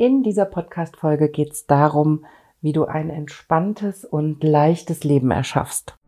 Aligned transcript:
In 0.00 0.22
dieser 0.22 0.46
Podcast-Folge 0.46 1.28
geht 1.28 1.52
es 1.52 1.66
darum, 1.66 2.24
wie 2.62 2.72
du 2.72 2.86
ein 2.86 3.10
entspanntes 3.10 4.06
und 4.06 4.42
leichtes 4.42 5.04
Leben 5.04 5.30
erschaffst. 5.30 5.98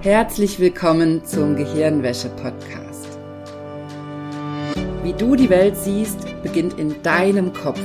Herzlich 0.00 0.58
willkommen 0.58 1.22
zum 1.26 1.54
Gehirnwäsche-Podcast. 1.56 3.18
Wie 5.02 5.12
du 5.12 5.36
die 5.36 5.50
Welt 5.50 5.76
siehst, 5.76 6.26
beginnt 6.42 6.78
in 6.78 7.02
deinem 7.02 7.52
Kopf. 7.52 7.82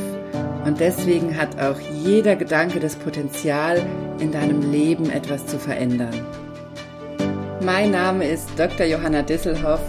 Und 0.65 0.79
deswegen 0.79 1.35
hat 1.35 1.61
auch 1.61 1.81
jeder 1.81 2.37
Gedanke 2.37 2.79
das 2.79 2.95
Potenzial, 2.95 3.85
in 4.19 4.31
deinem 4.31 4.71
Leben 4.71 5.09
etwas 5.09 5.45
zu 5.47 5.59
verändern. 5.59 6.25
Mein 7.61 7.91
Name 7.91 8.25
ist 8.25 8.57
Dr. 8.57 8.85
Johanna 8.85 9.21
Disselhoff. 9.21 9.81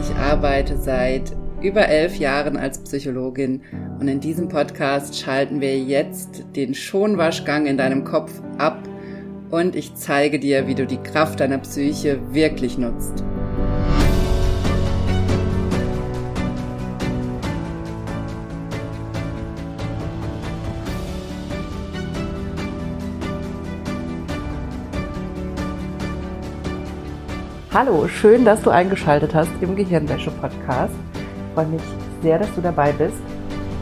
Ich 0.00 0.14
arbeite 0.14 0.76
seit 0.76 1.32
über 1.62 1.88
elf 1.88 2.16
Jahren 2.16 2.56
als 2.56 2.78
Psychologin. 2.78 3.62
Und 3.98 4.08
in 4.08 4.20
diesem 4.20 4.48
Podcast 4.48 5.18
schalten 5.18 5.60
wir 5.60 5.78
jetzt 5.78 6.44
den 6.54 6.74
Schonwaschgang 6.74 7.66
in 7.66 7.76
deinem 7.76 8.04
Kopf 8.04 8.40
ab. 8.58 8.78
Und 9.50 9.74
ich 9.74 9.94
zeige 9.94 10.38
dir, 10.38 10.66
wie 10.66 10.74
du 10.74 10.86
die 10.86 10.98
Kraft 10.98 11.40
deiner 11.40 11.58
Psyche 11.58 12.20
wirklich 12.32 12.78
nutzt. 12.78 13.24
Hallo, 27.72 28.08
schön, 28.08 28.44
dass 28.44 28.62
du 28.62 28.70
eingeschaltet 28.70 29.34
hast 29.34 29.50
im 29.60 29.76
Gehirnwäsche-Podcast 29.76 31.07
freue 31.58 31.66
mich 31.66 31.82
sehr, 32.22 32.38
dass 32.38 32.54
du 32.54 32.60
dabei 32.60 32.92
bist. 32.92 33.20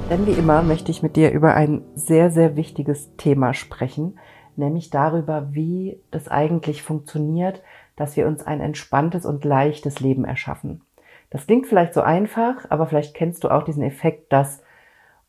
Denn 0.09 0.27
wie 0.27 0.33
immer 0.33 0.63
möchte 0.63 0.91
ich 0.91 1.03
mit 1.03 1.15
dir 1.15 1.31
über 1.31 1.53
ein 1.53 1.83
sehr, 1.95 2.31
sehr 2.31 2.57
wichtiges 2.57 3.15
Thema 3.19 3.53
sprechen, 3.53 4.19
nämlich 4.57 4.89
darüber, 4.89 5.49
wie 5.53 6.01
das 6.11 6.29
eigentlich 6.29 6.83
funktioniert, 6.83 7.63
dass 7.95 8.17
wir 8.17 8.27
uns 8.29 8.47
ein 8.47 8.63
entspanntes 8.63 9.27
und 9.27 9.45
leichtes 9.45 10.01
Leben 10.01 10.25
erschaffen. 10.25 10.81
Das 11.29 11.47
klingt 11.47 11.67
vielleicht 11.67 11.93
so 11.93 12.01
einfach, 12.01 12.65
aber 12.71 12.87
vielleicht 12.87 13.15
kennst 13.15 13.45
du 13.45 13.51
auch 13.51 13.65
diesen 13.65 13.83
Effekt, 13.83 14.33
dass 14.33 14.63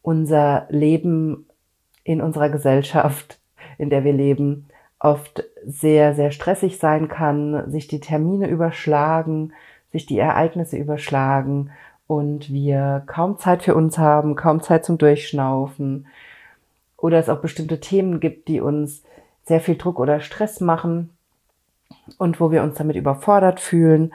unser 0.02 0.68
Leben 0.70 1.50
in 2.06 2.22
unserer 2.22 2.48
Gesellschaft, 2.48 3.42
in 3.78 3.90
der 3.90 4.06
wir 4.06 4.14
leben, 4.14 4.70
oft 5.00 5.44
sehr, 5.66 6.16
sehr 6.16 6.32
stressig 6.32 6.78
sein 6.78 7.10
kann, 7.10 7.70
sich 7.70 7.88
die 7.88 8.00
Termine 8.00 8.48
überschlagen, 8.48 9.52
sich 9.92 10.06
die 10.06 10.18
Ereignisse 10.18 10.78
überschlagen 10.78 11.72
und 12.08 12.52
wir 12.52 13.04
kaum 13.06 13.38
Zeit 13.38 13.64
für 13.64 13.76
uns 13.76 13.98
haben, 13.98 14.36
kaum 14.36 14.62
Zeit 14.62 14.86
zum 14.86 14.98
Durchschnaufen 14.98 16.08
oder 16.96 17.20
es 17.20 17.30
auch 17.30 17.40
bestimmte 17.40 17.80
Themen 17.80 18.20
gibt, 18.20 18.48
die 18.48 18.62
uns 18.62 19.04
sehr 19.44 19.60
viel 19.60 19.76
Druck 19.76 20.00
oder 20.00 20.22
Stress 20.22 20.62
machen 20.62 21.10
und 22.18 22.40
wo 22.40 22.52
wir 22.52 22.64
uns 22.64 22.76
damit 22.76 22.96
überfordert 22.96 23.60
fühlen. 23.60 24.14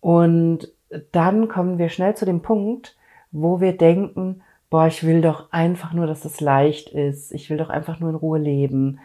Und 0.00 0.68
dann 1.12 1.48
kommen 1.48 1.78
wir 1.78 1.88
schnell 1.88 2.14
zu 2.14 2.24
dem 2.24 2.42
Punkt, 2.42 2.96
wo 3.32 3.60
wir 3.60 3.76
denken, 3.76 4.42
boah, 4.70 4.86
ich 4.86 5.04
will 5.04 5.20
doch 5.20 5.50
einfach 5.50 5.92
nur, 5.92 6.06
dass 6.06 6.24
es 6.24 6.40
leicht 6.40 6.90
ist. 6.90 7.32
Ich 7.32 7.50
will 7.50 7.56
doch 7.56 7.70
einfach 7.70 8.00
nur 8.00 8.10
in 8.10 8.16
Ruhe 8.16 8.38
leben. 8.38 9.00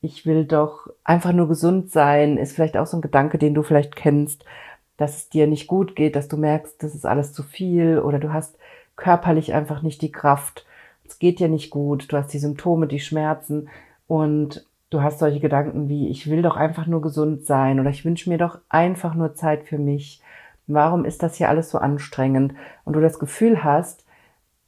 Ich 0.00 0.26
will 0.26 0.44
doch 0.44 0.88
einfach 1.04 1.32
nur 1.32 1.48
gesund 1.48 1.90
sein. 1.90 2.36
Ist 2.36 2.54
vielleicht 2.54 2.76
auch 2.76 2.86
so 2.86 2.98
ein 2.98 3.02
Gedanke, 3.02 3.38
den 3.38 3.54
du 3.54 3.62
vielleicht 3.62 3.96
kennst 3.96 4.44
dass 4.96 5.16
es 5.16 5.28
dir 5.28 5.46
nicht 5.46 5.66
gut 5.66 5.96
geht, 5.96 6.16
dass 6.16 6.28
du 6.28 6.36
merkst, 6.36 6.82
das 6.82 6.94
ist 6.94 7.06
alles 7.06 7.32
zu 7.32 7.42
viel 7.42 7.98
oder 7.98 8.18
du 8.18 8.32
hast 8.32 8.56
körperlich 8.96 9.52
einfach 9.52 9.82
nicht 9.82 10.02
die 10.02 10.12
Kraft. 10.12 10.66
Es 11.04 11.18
geht 11.18 11.40
dir 11.40 11.48
nicht 11.48 11.70
gut, 11.70 12.12
du 12.12 12.16
hast 12.16 12.32
die 12.32 12.38
Symptome, 12.38 12.86
die 12.86 13.00
Schmerzen 13.00 13.68
und 14.06 14.66
du 14.90 15.02
hast 15.02 15.18
solche 15.18 15.40
Gedanken 15.40 15.88
wie, 15.88 16.08
ich 16.08 16.28
will 16.30 16.42
doch 16.42 16.56
einfach 16.56 16.86
nur 16.86 17.00
gesund 17.00 17.46
sein 17.46 17.80
oder 17.80 17.90
ich 17.90 18.04
wünsche 18.04 18.28
mir 18.28 18.38
doch 18.38 18.58
einfach 18.68 19.14
nur 19.14 19.34
Zeit 19.34 19.64
für 19.64 19.78
mich. 19.78 20.20
Warum 20.66 21.04
ist 21.04 21.22
das 21.22 21.36
hier 21.36 21.48
alles 21.48 21.70
so 21.70 21.78
anstrengend? 21.78 22.54
Und 22.84 22.94
du 22.94 23.00
das 23.00 23.18
Gefühl 23.18 23.64
hast, 23.64 24.04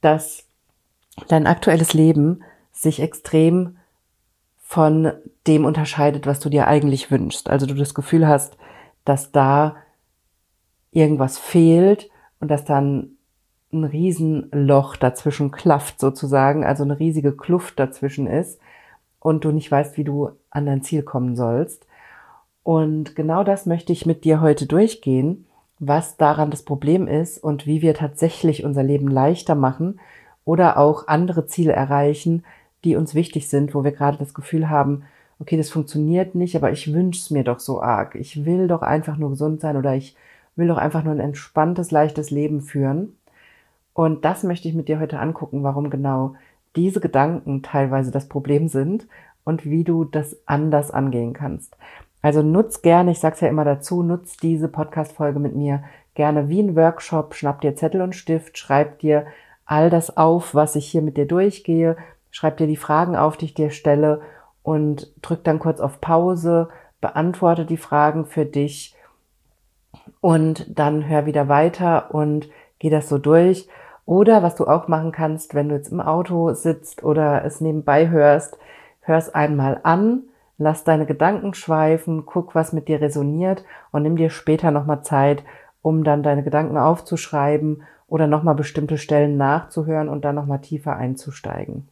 dass 0.01 0.45
dein 1.27 1.47
aktuelles 1.47 1.93
Leben 1.93 2.43
sich 2.71 3.01
extrem 3.01 3.77
von 4.57 5.13
dem 5.47 5.63
unterscheidet, 5.63 6.25
was 6.25 6.39
du 6.39 6.49
dir 6.49 6.67
eigentlich 6.67 7.11
wünschst. 7.11 7.49
Also 7.49 7.65
du 7.65 7.75
das 7.75 7.93
Gefühl 7.93 8.27
hast, 8.27 8.57
dass 9.05 9.31
da 9.31 9.77
irgendwas 10.95 11.37
fehlt 11.37 12.09
und 12.39 12.49
dass 12.49 12.65
dann 12.65 13.17
ein 13.71 13.83
Riesenloch 13.83 14.95
dazwischen 14.95 15.51
klafft 15.51 15.99
sozusagen, 15.99 16.63
also 16.63 16.83
eine 16.83 16.99
riesige 16.99 17.33
Kluft 17.35 17.79
dazwischen 17.79 18.27
ist 18.27 18.59
und 19.19 19.43
du 19.43 19.51
nicht 19.51 19.69
weißt, 19.69 19.97
wie 19.97 20.03
du 20.05 20.31
an 20.49 20.65
dein 20.65 20.81
Ziel 20.81 21.03
kommen 21.03 21.35
sollst. 21.35 21.85
Und 22.63 23.15
genau 23.15 23.43
das 23.43 23.65
möchte 23.65 23.91
ich 23.91 24.05
mit 24.05 24.23
dir 24.23 24.39
heute 24.39 24.65
durchgehen, 24.65 25.45
was 25.79 26.15
daran 26.15 26.49
das 26.49 26.63
Problem 26.63 27.07
ist 27.07 27.43
und 27.43 27.67
wie 27.67 27.81
wir 27.81 27.93
tatsächlich 27.93 28.63
unser 28.63 28.81
Leben 28.81 29.09
leichter 29.09 29.55
machen 29.55 29.99
oder 30.45 30.77
auch 30.77 31.07
andere 31.07 31.45
Ziele 31.45 31.73
erreichen, 31.73 32.45
die 32.85 32.95
uns 32.95 33.13
wichtig 33.13 33.49
sind, 33.49 33.75
wo 33.75 33.83
wir 33.83 33.91
gerade 33.91 34.17
das 34.17 34.33
Gefühl 34.33 34.69
haben, 34.69 35.03
okay, 35.39 35.57
das 35.57 35.69
funktioniert 35.69 36.35
nicht, 36.35 36.55
aber 36.55 36.71
ich 36.71 36.93
wünsche 36.93 37.19
es 37.19 37.31
mir 37.31 37.43
doch 37.43 37.59
so 37.59 37.81
arg. 37.81 38.15
Ich 38.15 38.45
will 38.45 38.67
doch 38.67 38.81
einfach 38.81 39.17
nur 39.17 39.31
gesund 39.31 39.59
sein 39.59 39.75
oder 39.75 39.95
ich 39.95 40.15
will 40.55 40.67
doch 40.67 40.77
einfach 40.77 41.03
nur 41.03 41.13
ein 41.13 41.19
entspanntes, 41.19 41.91
leichtes 41.91 42.31
Leben 42.31 42.61
führen. 42.61 43.17
Und 43.93 44.25
das 44.25 44.43
möchte 44.43 44.67
ich 44.67 44.75
mit 44.75 44.87
dir 44.87 44.99
heute 44.99 45.19
angucken, 45.19 45.63
warum 45.63 45.89
genau 45.89 46.35
diese 46.75 46.99
Gedanken 46.99 47.63
teilweise 47.63 48.11
das 48.11 48.27
Problem 48.27 48.67
sind 48.67 49.07
und 49.43 49.65
wie 49.65 49.83
du 49.83 50.03
das 50.03 50.37
anders 50.45 50.91
angehen 50.91 51.33
kannst. 51.33 51.77
Also 52.21 52.41
nutz 52.41 52.81
gerne, 52.81 53.11
ich 53.11 53.19
sag's 53.19 53.41
ja 53.41 53.47
immer 53.47 53.65
dazu, 53.65 54.01
nutz 54.01 54.37
diese 54.37 54.67
Podcast-Folge 54.67 55.39
mit 55.39 55.55
mir 55.55 55.83
gerne 56.15 56.49
wie 56.49 56.61
ein 56.61 56.75
Workshop, 56.75 57.35
schnapp 57.35 57.61
dir 57.61 57.75
Zettel 57.75 58.01
und 58.01 58.15
Stift, 58.15 58.57
schreib 58.57 58.99
dir 58.99 59.27
all 59.65 59.89
das 59.89 60.17
auf, 60.17 60.55
was 60.55 60.75
ich 60.75 60.87
hier 60.87 61.01
mit 61.01 61.17
dir 61.17 61.27
durchgehe, 61.27 61.97
schreib 62.31 62.57
dir 62.57 62.67
die 62.67 62.77
Fragen 62.77 63.15
auf, 63.15 63.37
die 63.37 63.45
ich 63.45 63.53
dir 63.53 63.69
stelle 63.69 64.21
und 64.63 65.11
drück 65.21 65.43
dann 65.43 65.59
kurz 65.59 65.79
auf 65.79 66.01
Pause, 66.01 66.69
beantworte 66.99 67.65
die 67.65 67.77
Fragen 67.77 68.25
für 68.25 68.45
dich 68.45 68.94
und 70.21 70.77
dann 70.79 71.07
hör 71.07 71.25
wieder 71.25 71.47
weiter 71.47 72.13
und 72.13 72.49
geh 72.79 72.89
das 72.89 73.09
so 73.09 73.17
durch. 73.17 73.67
Oder 74.05 74.43
was 74.43 74.55
du 74.55 74.67
auch 74.67 74.87
machen 74.87 75.11
kannst, 75.11 75.55
wenn 75.55 75.69
du 75.69 75.75
jetzt 75.75 75.91
im 75.91 75.99
Auto 75.99 76.53
sitzt 76.53 77.03
oder 77.03 77.43
es 77.43 77.61
nebenbei 77.61 78.09
hörst, 78.09 78.57
hör 79.01 79.17
es 79.17 79.33
einmal 79.33 79.79
an, 79.83 80.23
lass 80.57 80.83
deine 80.83 81.05
Gedanken 81.05 81.53
schweifen, 81.53 82.25
guck, 82.25 82.55
was 82.55 82.73
mit 82.73 82.87
dir 82.87 83.01
resoniert 83.01 83.65
und 83.91 84.03
nimm 84.03 84.15
dir 84.15 84.29
später 84.29 84.71
nochmal 84.71 85.03
Zeit, 85.03 85.43
um 85.81 86.03
dann 86.03 86.23
deine 86.23 86.43
Gedanken 86.43 86.77
aufzuschreiben 86.77 87.83
oder 88.07 88.27
nochmal 88.27 88.55
bestimmte 88.55 88.97
Stellen 88.97 89.37
nachzuhören 89.37 90.09
und 90.09 90.23
dann 90.23 90.35
nochmal 90.35 90.59
tiefer 90.59 90.95
einzusteigen. 90.95 91.87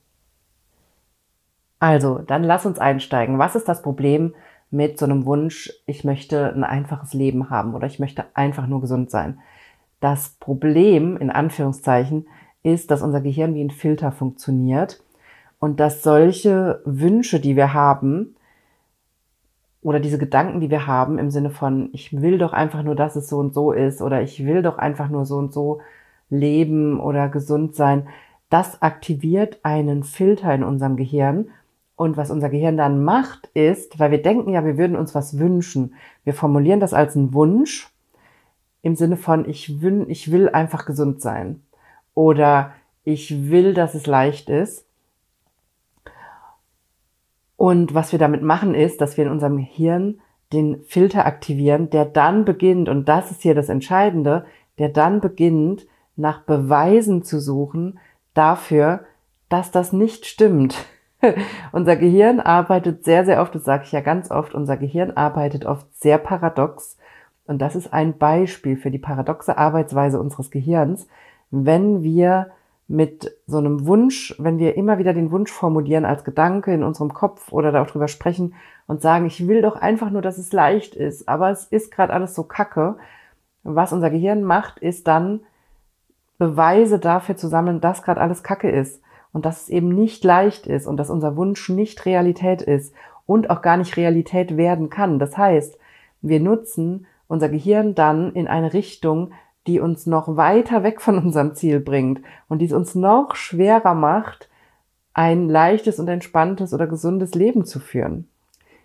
Also, 1.80 2.20
dann 2.20 2.44
lass 2.44 2.66
uns 2.66 2.80
einsteigen. 2.80 3.40
Was 3.40 3.56
ist 3.56 3.68
das 3.68 3.82
Problem 3.82 4.34
mit 4.74 4.98
so 4.98 5.06
einem 5.06 5.26
Wunsch, 5.26 5.72
ich 5.86 6.04
möchte 6.04 6.52
ein 6.52 6.64
einfaches 6.64 7.14
Leben 7.14 7.52
haben 7.52 7.76
oder 7.76 7.86
ich 7.86 8.00
möchte 8.00 8.26
einfach 8.34 8.66
nur 8.66 8.82
gesund 8.82 9.12
sein. 9.12 9.40
Das 10.00 10.30
Problem, 10.40 11.16
in 11.18 11.30
Anführungszeichen, 11.30 12.28
ist, 12.64 12.90
dass 12.90 13.04
unser 13.04 13.22
Gehirn 13.22 13.54
wie 13.54 13.64
ein 13.64 13.70
Filter 13.70 14.12
funktioniert 14.12 15.04
und 15.60 15.80
dass 15.80 16.02
solche 16.02 16.82
Wünsche, 16.86 17.40
die 17.40 17.56
wir 17.56 17.74
haben, 17.74 18.36
oder 19.84 20.00
diese 20.00 20.18
Gedanken, 20.18 20.60
die 20.60 20.72
wir 20.72 20.88
haben 20.88 21.20
im 21.20 21.30
Sinne 21.30 21.52
von, 21.52 21.90
ich 21.94 22.20
will 22.22 22.40
doch 22.40 22.54
einfach 22.54 22.82
nur, 22.82 22.96
dass 22.96 23.16
es 23.16 23.30
so 23.30 23.38
und 23.38 23.54
so 23.54 23.74
ist 23.74 24.02
oder 24.02 24.24
ich 24.24 24.44
will 24.44 24.64
doch 24.64 24.78
einfach 24.80 25.10
nur 25.10 25.26
so 25.26 25.38
und 25.38 25.54
so 25.54 25.82
leben 26.30 27.00
oder 27.00 27.30
gesund 27.30 27.76
sein, 27.76 28.08
das 28.50 28.82
aktiviert 28.82 29.60
einen 29.64 30.04
Filter 30.04 30.54
in 30.56 30.64
unserem 30.64 30.96
Gehirn 30.96 31.50
und 31.96 32.18
was 32.18 32.32
unser 32.32 32.50
Gehirn 32.50 32.78
dann 32.78 33.04
macht, 33.04 33.48
ist, 33.54 34.00
weil 34.00 34.12
wir 34.12 34.22
denken 34.22 34.52
ja, 34.52 34.66
wir 34.66 34.78
würden 34.78 34.96
uns 34.96 35.14
was 35.14 35.38
wünschen. 35.38 35.96
Wir 36.24 36.34
formulieren 36.34 36.80
das 36.80 36.94
als 36.94 37.16
einen 37.16 37.34
Wunsch 37.34 37.90
im 38.82 38.96
Sinne 38.96 39.18
von, 39.18 39.48
ich 39.48 39.82
will, 39.82 40.06
ich 40.10 40.32
will 40.32 40.50
einfach 40.50 40.86
gesund 40.86 41.22
sein. 41.22 41.62
Oder 42.14 42.74
ich 43.04 43.50
will, 43.50 43.74
dass 43.74 43.96
es 43.96 44.08
leicht 44.08 44.50
ist. 44.50 44.86
Und 47.56 47.94
was 47.94 48.12
wir 48.12 48.20
damit 48.20 48.44
machen, 48.44 48.76
ist, 48.76 49.00
dass 49.00 49.16
wir 49.16 49.26
in 49.26 49.32
unserem 49.32 49.58
Hirn 49.58 50.20
den 50.52 50.84
Filter 50.84 51.26
aktivieren, 51.26 51.90
der 51.90 52.06
dann 52.06 52.46
beginnt, 52.46 52.90
und 52.90 53.08
das 53.08 53.32
ist 53.32 53.42
hier 53.42 53.56
das 53.56 53.70
Entscheidende, 53.70 54.46
der 54.78 54.90
dann 54.90 55.22
beginnt, 55.22 55.88
nach 56.16 56.42
Beweisen 56.42 57.24
zu 57.24 57.40
suchen 57.40 58.00
dafür, 58.34 59.06
dass 59.50 59.72
das 59.72 59.94
nicht 59.94 60.26
stimmt. 60.26 60.76
unser 61.72 61.96
Gehirn 61.96 62.40
arbeitet 62.40 63.04
sehr, 63.04 63.26
sehr 63.26 63.42
oft, 63.42 63.56
das 63.56 63.64
sage 63.64 63.84
ich 63.86 63.92
ja 63.92 64.02
ganz 64.02 64.32
oft, 64.32 64.54
unser 64.54 64.78
Gehirn 64.78 65.12
arbeitet 65.12 65.66
oft 65.66 65.88
sehr 65.96 66.18
paradox. 66.18 66.98
Und 67.46 67.62
das 67.62 67.76
ist 67.76 67.92
ein 67.92 68.18
Beispiel 68.18 68.78
für 68.78 68.92
die 68.92 69.00
paradoxe 69.00 69.58
Arbeitsweise 69.58 70.20
unseres 70.20 70.50
Gehirns, 70.52 71.08
wenn 71.52 72.04
wir 72.04 72.52
mit 72.88 73.36
so 73.48 73.58
einem 73.58 73.86
Wunsch, 73.86 74.36
wenn 74.40 74.60
wir 74.60 74.76
immer 74.76 74.98
wieder 74.98 75.14
den 75.14 75.32
Wunsch 75.32 75.52
formulieren 75.52 76.06
als 76.06 76.24
Gedanke 76.24 76.74
in 76.74 76.84
unserem 76.84 77.14
Kopf 77.14 77.52
oder 77.52 77.72
darüber 77.72 78.08
sprechen 78.08 78.56
und 78.88 79.02
sagen, 79.02 79.26
ich 79.26 79.48
will 79.48 79.62
doch 79.62 79.76
einfach 79.76 80.10
nur, 80.10 80.22
dass 80.22 80.38
es 80.38 80.52
leicht 80.52 80.96
ist, 80.96 81.28
aber 81.28 81.50
es 81.50 81.66
ist 81.66 81.92
gerade 81.92 82.14
alles 82.14 82.36
so 82.36 82.44
kacke. 82.44 82.98
Was 83.64 83.94
unser 83.94 84.10
Gehirn 84.10 84.44
macht, 84.44 84.80
ist 84.80 85.08
dann 85.08 85.42
Beweise 86.38 87.00
dafür 87.00 87.38
zu 87.38 87.48
sammeln, 87.48 87.80
dass 87.80 88.04
gerade 88.04 88.20
alles 88.20 88.44
kacke 88.44 88.70
ist 88.70 89.03
und 89.34 89.46
dass 89.46 89.64
es 89.64 89.70
eben 89.70 89.90
nicht 89.90 90.24
leicht 90.24 90.68
ist 90.68 90.88
und 90.88 90.98
dass 90.98 91.10
unser 91.10 91.36
Wunsch 91.36 91.68
nicht 91.68 92.06
Realität 92.06 92.62
ist 92.62 92.94
und 93.26 93.50
auch 93.50 93.62
gar 93.62 93.78
nicht 93.78 93.98
Realität 93.98 94.56
werden 94.56 94.90
kann. 94.90 95.20
Das 95.20 95.38
heißt, 95.38 95.78
wir 96.22 96.40
nutzen 96.40 97.08
unser 97.28 97.50
Gehirn 97.50 97.96
dann 97.96 98.34
in 98.34 98.48
eine 98.48 98.74
Richtung, 98.74 99.32
die 99.68 99.80
uns 99.80 100.06
noch 100.06 100.38
weiter 100.38 100.84
weg 100.84 101.02
von 101.02 101.18
unserem 101.18 101.56
Ziel 101.56 101.80
bringt 101.80 102.22
und 102.48 102.60
die 102.60 102.66
es 102.66 102.74
uns 102.74 102.96
noch 102.96 103.36
schwerer 103.36 103.94
macht, 103.94 104.50
ein 105.14 105.50
leichtes 105.50 106.00
und 106.00 106.08
entspanntes 106.08 106.74
oder 106.74 106.88
gesundes 106.88 107.34
Leben 107.34 107.66
zu 107.66 107.80
führen. 107.80 108.28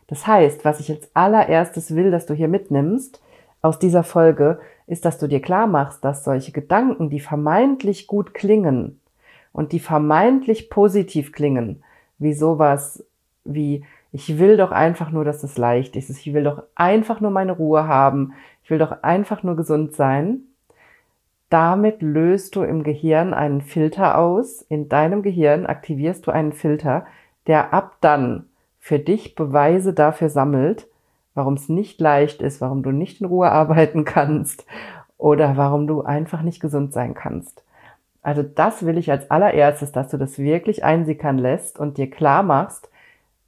Das 0.06 0.26
heißt, 0.26 0.64
was 0.64 0.80
ich 0.80 0.90
als 0.90 1.10
allererstes 1.14 1.94
will, 1.94 2.10
dass 2.10 2.26
du 2.26 2.34
hier 2.34 2.48
mitnimmst 2.48 3.20
aus 3.60 3.78
dieser 3.78 4.04
Folge, 4.04 4.60
ist, 4.86 5.04
dass 5.04 5.18
du 5.18 5.26
dir 5.26 5.42
klar 5.42 5.66
machst, 5.66 6.02
dass 6.04 6.24
solche 6.24 6.52
Gedanken, 6.52 7.10
die 7.10 7.20
vermeintlich 7.20 8.06
gut 8.06 8.32
klingen 8.32 8.97
und 9.58 9.72
die 9.72 9.80
vermeintlich 9.80 10.70
positiv 10.70 11.32
klingen, 11.32 11.82
wie 12.18 12.32
sowas 12.32 13.04
wie 13.44 13.84
ich 14.12 14.38
will 14.38 14.56
doch 14.56 14.70
einfach 14.70 15.10
nur, 15.10 15.24
dass 15.24 15.42
es 15.42 15.58
leicht 15.58 15.96
ist. 15.96 16.10
Ich 16.10 16.32
will 16.32 16.44
doch 16.44 16.62
einfach 16.76 17.20
nur 17.20 17.32
meine 17.32 17.50
Ruhe 17.50 17.88
haben. 17.88 18.34
Ich 18.62 18.70
will 18.70 18.78
doch 18.78 19.02
einfach 19.02 19.42
nur 19.42 19.56
gesund 19.56 19.96
sein. 19.96 20.42
Damit 21.50 22.02
löst 22.02 22.54
du 22.54 22.62
im 22.62 22.84
Gehirn 22.84 23.34
einen 23.34 23.60
Filter 23.60 24.16
aus. 24.16 24.62
In 24.62 24.88
deinem 24.88 25.22
Gehirn 25.22 25.66
aktivierst 25.66 26.24
du 26.28 26.30
einen 26.30 26.52
Filter, 26.52 27.04
der 27.48 27.74
ab 27.74 27.96
dann 28.00 28.44
für 28.78 29.00
dich 29.00 29.34
Beweise 29.34 29.92
dafür 29.92 30.30
sammelt, 30.30 30.86
warum 31.34 31.54
es 31.54 31.68
nicht 31.68 32.00
leicht 32.00 32.42
ist, 32.42 32.60
warum 32.60 32.84
du 32.84 32.92
nicht 32.92 33.20
in 33.20 33.26
Ruhe 33.26 33.50
arbeiten 33.50 34.04
kannst 34.04 34.64
oder 35.16 35.56
warum 35.56 35.88
du 35.88 36.02
einfach 36.02 36.42
nicht 36.42 36.60
gesund 36.60 36.92
sein 36.92 37.14
kannst. 37.14 37.64
Also 38.22 38.42
das 38.42 38.84
will 38.84 38.98
ich 38.98 39.10
als 39.10 39.30
allererstes, 39.30 39.92
dass 39.92 40.08
du 40.08 40.16
das 40.16 40.38
wirklich 40.38 40.84
einsickern 40.84 41.38
lässt 41.38 41.78
und 41.78 41.98
dir 41.98 42.10
klar 42.10 42.42
machst, 42.42 42.90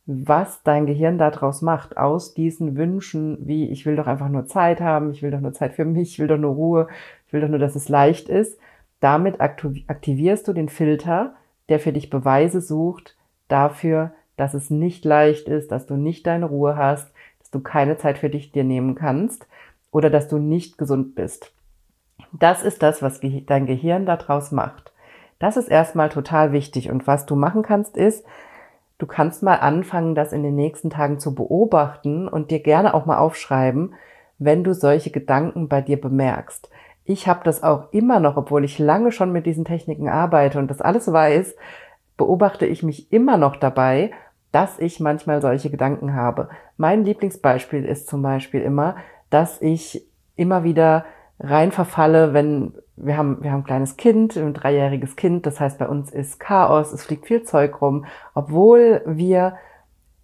was 0.06 0.62
dein 0.62 0.86
Gehirn 0.86 1.18
daraus 1.18 1.62
macht, 1.62 1.96
aus 1.96 2.34
diesen 2.34 2.76
Wünschen, 2.76 3.38
wie 3.46 3.70
ich 3.70 3.86
will 3.86 3.96
doch 3.96 4.06
einfach 4.06 4.28
nur 4.28 4.46
Zeit 4.46 4.80
haben, 4.80 5.10
ich 5.10 5.22
will 5.22 5.30
doch 5.30 5.40
nur 5.40 5.52
Zeit 5.52 5.74
für 5.74 5.84
mich, 5.84 6.12
ich 6.12 6.18
will 6.18 6.26
doch 6.26 6.38
nur 6.38 6.54
Ruhe, 6.54 6.88
ich 7.26 7.32
will 7.32 7.40
doch 7.40 7.48
nur, 7.48 7.58
dass 7.58 7.76
es 7.76 7.88
leicht 7.88 8.28
ist. 8.28 8.58
Damit 9.00 9.40
aktivierst 9.40 10.48
du 10.48 10.52
den 10.52 10.68
Filter, 10.68 11.34
der 11.68 11.78
für 11.78 11.92
dich 11.92 12.10
Beweise 12.10 12.60
sucht 12.60 13.16
dafür, 13.48 14.12
dass 14.36 14.54
es 14.54 14.70
nicht 14.70 15.04
leicht 15.04 15.48
ist, 15.48 15.70
dass 15.70 15.86
du 15.86 15.94
nicht 15.94 16.26
deine 16.26 16.46
Ruhe 16.46 16.76
hast, 16.76 17.12
dass 17.38 17.50
du 17.50 17.60
keine 17.60 17.96
Zeit 17.98 18.18
für 18.18 18.30
dich 18.30 18.52
dir 18.52 18.64
nehmen 18.64 18.94
kannst 18.94 19.46
oder 19.90 20.10
dass 20.10 20.28
du 20.28 20.38
nicht 20.38 20.78
gesund 20.78 21.14
bist. 21.14 21.52
Das 22.32 22.62
ist 22.62 22.82
das, 22.82 23.02
was 23.02 23.20
dein 23.20 23.66
Gehirn 23.66 24.06
daraus 24.06 24.52
macht. 24.52 24.92
Das 25.38 25.56
ist 25.56 25.68
erstmal 25.68 26.08
total 26.08 26.52
wichtig. 26.52 26.90
Und 26.90 27.06
was 27.06 27.26
du 27.26 27.36
machen 27.36 27.62
kannst, 27.62 27.96
ist, 27.96 28.24
du 28.98 29.06
kannst 29.06 29.42
mal 29.42 29.56
anfangen, 29.56 30.14
das 30.14 30.32
in 30.32 30.42
den 30.42 30.54
nächsten 30.54 30.90
Tagen 30.90 31.18
zu 31.18 31.34
beobachten 31.34 32.28
und 32.28 32.50
dir 32.50 32.60
gerne 32.60 32.94
auch 32.94 33.06
mal 33.06 33.18
aufschreiben, 33.18 33.94
wenn 34.38 34.64
du 34.64 34.74
solche 34.74 35.10
Gedanken 35.10 35.68
bei 35.68 35.80
dir 35.80 36.00
bemerkst 36.00 36.70
ich 37.10 37.26
habe 37.26 37.40
das 37.44 37.62
auch 37.62 37.92
immer 37.92 38.20
noch, 38.20 38.36
obwohl 38.36 38.64
ich 38.64 38.78
lange 38.78 39.10
schon 39.10 39.32
mit 39.32 39.44
diesen 39.44 39.64
Techniken 39.64 40.08
arbeite 40.08 40.58
und 40.58 40.70
das 40.70 40.80
alles 40.80 41.12
weiß, 41.12 41.56
beobachte 42.16 42.66
ich 42.66 42.82
mich 42.82 43.12
immer 43.12 43.36
noch 43.36 43.56
dabei, 43.56 44.12
dass 44.52 44.78
ich 44.78 45.00
manchmal 45.00 45.40
solche 45.40 45.70
Gedanken 45.70 46.14
habe. 46.14 46.48
Mein 46.76 47.04
Lieblingsbeispiel 47.04 47.84
ist 47.84 48.08
zum 48.08 48.22
Beispiel 48.22 48.62
immer, 48.62 48.96
dass 49.28 49.60
ich 49.60 50.06
immer 50.36 50.64
wieder 50.64 51.04
rein 51.40 51.72
verfalle, 51.72 52.32
wenn 52.34 52.74
wir 52.96 53.16
haben, 53.16 53.42
wir 53.42 53.50
haben 53.50 53.60
ein 53.60 53.64
kleines 53.64 53.96
Kind, 53.96 54.36
ein 54.36 54.54
dreijähriges 54.54 55.16
Kind, 55.16 55.46
das 55.46 55.58
heißt 55.58 55.78
bei 55.78 55.88
uns 55.88 56.10
ist 56.10 56.38
Chaos, 56.38 56.92
es 56.92 57.04
fliegt 57.04 57.26
viel 57.26 57.42
Zeug 57.42 57.80
rum, 57.80 58.04
obwohl 58.34 59.02
wir 59.06 59.56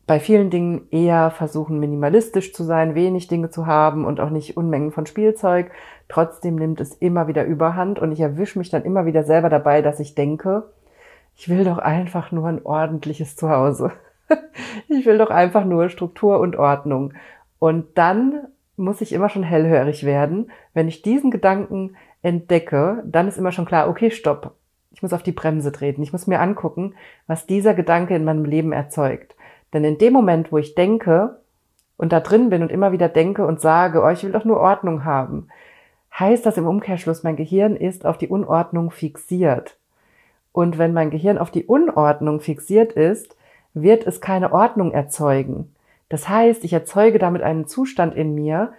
bei 0.06 0.20
vielen 0.20 0.50
Dingen 0.50 0.86
eher 0.90 1.30
versuchen, 1.30 1.80
minimalistisch 1.80 2.52
zu 2.52 2.62
sein, 2.62 2.94
wenig 2.94 3.26
Dinge 3.26 3.50
zu 3.50 3.66
haben 3.66 4.04
und 4.04 4.20
auch 4.20 4.30
nicht 4.30 4.56
Unmengen 4.56 4.92
von 4.92 5.04
Spielzeug. 5.06 5.72
Trotzdem 6.08 6.54
nimmt 6.54 6.80
es 6.80 6.94
immer 6.94 7.26
wieder 7.26 7.44
Überhand 7.44 7.98
und 7.98 8.12
ich 8.12 8.20
erwische 8.20 8.58
mich 8.58 8.70
dann 8.70 8.84
immer 8.84 9.04
wieder 9.04 9.24
selber 9.24 9.48
dabei, 9.48 9.82
dass 9.82 9.98
ich 9.98 10.14
denke, 10.14 10.70
ich 11.34 11.48
will 11.48 11.64
doch 11.64 11.78
einfach 11.78 12.30
nur 12.30 12.46
ein 12.46 12.64
ordentliches 12.64 13.34
Zuhause. 13.34 13.90
ich 14.88 15.06
will 15.06 15.18
doch 15.18 15.30
einfach 15.30 15.64
nur 15.64 15.88
Struktur 15.88 16.38
und 16.38 16.56
Ordnung. 16.56 17.12
Und 17.58 17.98
dann 17.98 18.46
muss 18.76 19.00
ich 19.00 19.12
immer 19.12 19.28
schon 19.28 19.42
hellhörig 19.42 20.04
werden. 20.04 20.50
Wenn 20.74 20.88
ich 20.88 21.02
diesen 21.02 21.30
Gedanken 21.30 21.96
entdecke, 22.22 23.02
dann 23.06 23.28
ist 23.28 23.38
immer 23.38 23.52
schon 23.52 23.66
klar, 23.66 23.88
okay, 23.88 24.10
stopp. 24.10 24.54
Ich 24.92 25.02
muss 25.02 25.12
auf 25.12 25.22
die 25.22 25.32
Bremse 25.32 25.72
treten. 25.72 26.02
Ich 26.02 26.12
muss 26.12 26.26
mir 26.26 26.40
angucken, 26.40 26.94
was 27.26 27.46
dieser 27.46 27.74
Gedanke 27.74 28.16
in 28.16 28.24
meinem 28.24 28.44
Leben 28.44 28.72
erzeugt. 28.72 29.36
Denn 29.72 29.84
in 29.84 29.98
dem 29.98 30.12
Moment, 30.12 30.52
wo 30.52 30.58
ich 30.58 30.74
denke 30.74 31.40
und 31.96 32.12
da 32.12 32.20
drin 32.20 32.50
bin 32.50 32.62
und 32.62 32.72
immer 32.72 32.92
wieder 32.92 33.08
denke 33.08 33.46
und 33.46 33.60
sage, 33.60 34.02
oh, 34.02 34.08
ich 34.08 34.24
will 34.24 34.32
doch 34.32 34.44
nur 34.44 34.58
Ordnung 34.58 35.04
haben, 35.04 35.48
heißt 36.18 36.46
das 36.46 36.56
im 36.56 36.66
Umkehrschluss, 36.66 37.22
mein 37.22 37.36
Gehirn 37.36 37.76
ist 37.76 38.06
auf 38.06 38.16
die 38.16 38.28
Unordnung 38.28 38.90
fixiert. 38.90 39.76
Und 40.52 40.78
wenn 40.78 40.94
mein 40.94 41.10
Gehirn 41.10 41.36
auf 41.36 41.50
die 41.50 41.66
Unordnung 41.66 42.40
fixiert 42.40 42.92
ist, 42.92 43.36
wird 43.74 44.06
es 44.06 44.22
keine 44.22 44.52
Ordnung 44.52 44.92
erzeugen. 44.92 45.74
Das 46.08 46.28
heißt, 46.28 46.64
ich 46.64 46.72
erzeuge 46.72 47.18
damit 47.18 47.42
einen 47.42 47.66
Zustand 47.66 48.14
in 48.14 48.34
mir, 48.34 48.72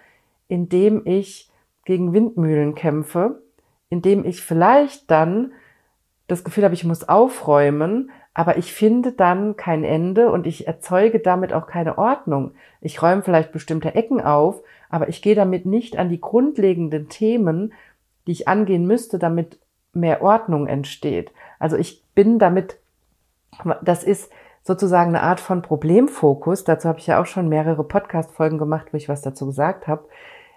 in 0.48 0.68
dem 0.68 1.02
ich 1.04 1.50
gegen 1.84 2.12
Windmühlen 2.12 2.74
kämpfe, 2.74 3.42
in 3.90 4.02
dem 4.02 4.24
ich 4.24 4.42
vielleicht 4.42 5.10
dann 5.10 5.52
das 6.26 6.44
Gefühl 6.44 6.64
habe, 6.64 6.74
ich 6.74 6.84
muss 6.84 7.08
aufräumen, 7.08 8.10
aber 8.34 8.56
ich 8.56 8.72
finde 8.72 9.12
dann 9.12 9.56
kein 9.56 9.82
Ende 9.82 10.30
und 10.30 10.46
ich 10.46 10.66
erzeuge 10.66 11.18
damit 11.18 11.52
auch 11.52 11.66
keine 11.66 11.98
Ordnung. 11.98 12.52
Ich 12.80 13.02
räume 13.02 13.22
vielleicht 13.22 13.50
bestimmte 13.50 13.94
Ecken 13.94 14.20
auf, 14.20 14.62
aber 14.90 15.08
ich 15.08 15.22
gehe 15.22 15.34
damit 15.34 15.66
nicht 15.66 15.96
an 15.96 16.08
die 16.08 16.20
grundlegenden 16.20 17.08
Themen, 17.08 17.72
die 18.26 18.32
ich 18.32 18.46
angehen 18.46 18.86
müsste, 18.86 19.18
damit 19.18 19.58
mehr 19.92 20.22
Ordnung 20.22 20.66
entsteht. 20.66 21.32
Also 21.58 21.76
ich 21.76 22.04
bin 22.14 22.38
damit, 22.38 22.78
das 23.82 24.04
ist 24.04 24.30
sozusagen 24.62 25.10
eine 25.10 25.22
Art 25.22 25.40
von 25.40 25.62
Problemfokus. 25.62 26.64
Dazu 26.64 26.88
habe 26.88 26.98
ich 26.98 27.06
ja 27.06 27.20
auch 27.20 27.26
schon 27.26 27.48
mehrere 27.48 27.84
Podcast-Folgen 27.84 28.58
gemacht, 28.58 28.88
wo 28.92 28.96
ich 28.96 29.08
was 29.08 29.22
dazu 29.22 29.46
gesagt 29.46 29.86
habe. 29.86 30.08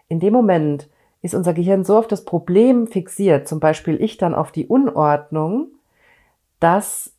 In 0.07 0.19
dem 0.19 0.33
Moment 0.33 0.89
ist 1.21 1.35
unser 1.35 1.53
Gehirn 1.53 1.83
so 1.83 1.97
auf 1.97 2.07
das 2.07 2.25
Problem 2.25 2.87
fixiert, 2.87 3.47
zum 3.47 3.59
Beispiel 3.59 4.01
ich 4.01 4.17
dann 4.17 4.33
auf 4.35 4.51
die 4.51 4.67
Unordnung, 4.67 5.67
dass 6.59 7.13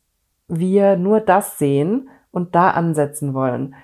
wir 0.47 0.97
nur 0.97 1.19
das 1.19 1.57
sehen 1.57 2.09
und 2.31 2.55
da 2.55 2.71
ansetzen 2.71 3.33
wollen. 3.33 3.75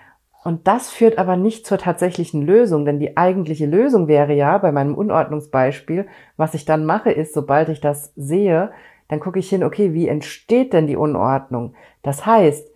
Und 0.44 0.68
das 0.68 0.90
führt 0.90 1.18
aber 1.18 1.36
nicht 1.36 1.66
zur 1.66 1.78
tatsächlichen 1.78 2.42
Lösung, 2.42 2.86
denn 2.86 3.00
die 3.00 3.18
eigentliche 3.18 3.66
Lösung 3.66 4.08
wäre 4.08 4.34
ja 4.34 4.58
bei 4.58 4.72
meinem 4.72 4.96
Unordnungsbeispiel, 4.96 6.08
was 6.38 6.54
ich 6.54 6.66
dann 6.66 6.86
mache, 6.86 7.12
ist, 7.12 7.34
sobald 7.34 7.70
ich 7.70 7.82
das 7.82 8.14
sehe, 8.16 8.72
dann 9.10 9.20
gucke 9.20 9.40
ich 9.40 9.50
hin, 9.50 9.64
okay, 9.64 9.94
wie 9.94 10.08
entsteht 10.08 10.72
denn 10.72 10.88
die 10.88 10.96
Unordnung? 10.96 11.74
Das 12.04 12.26
heißt, 12.26 12.69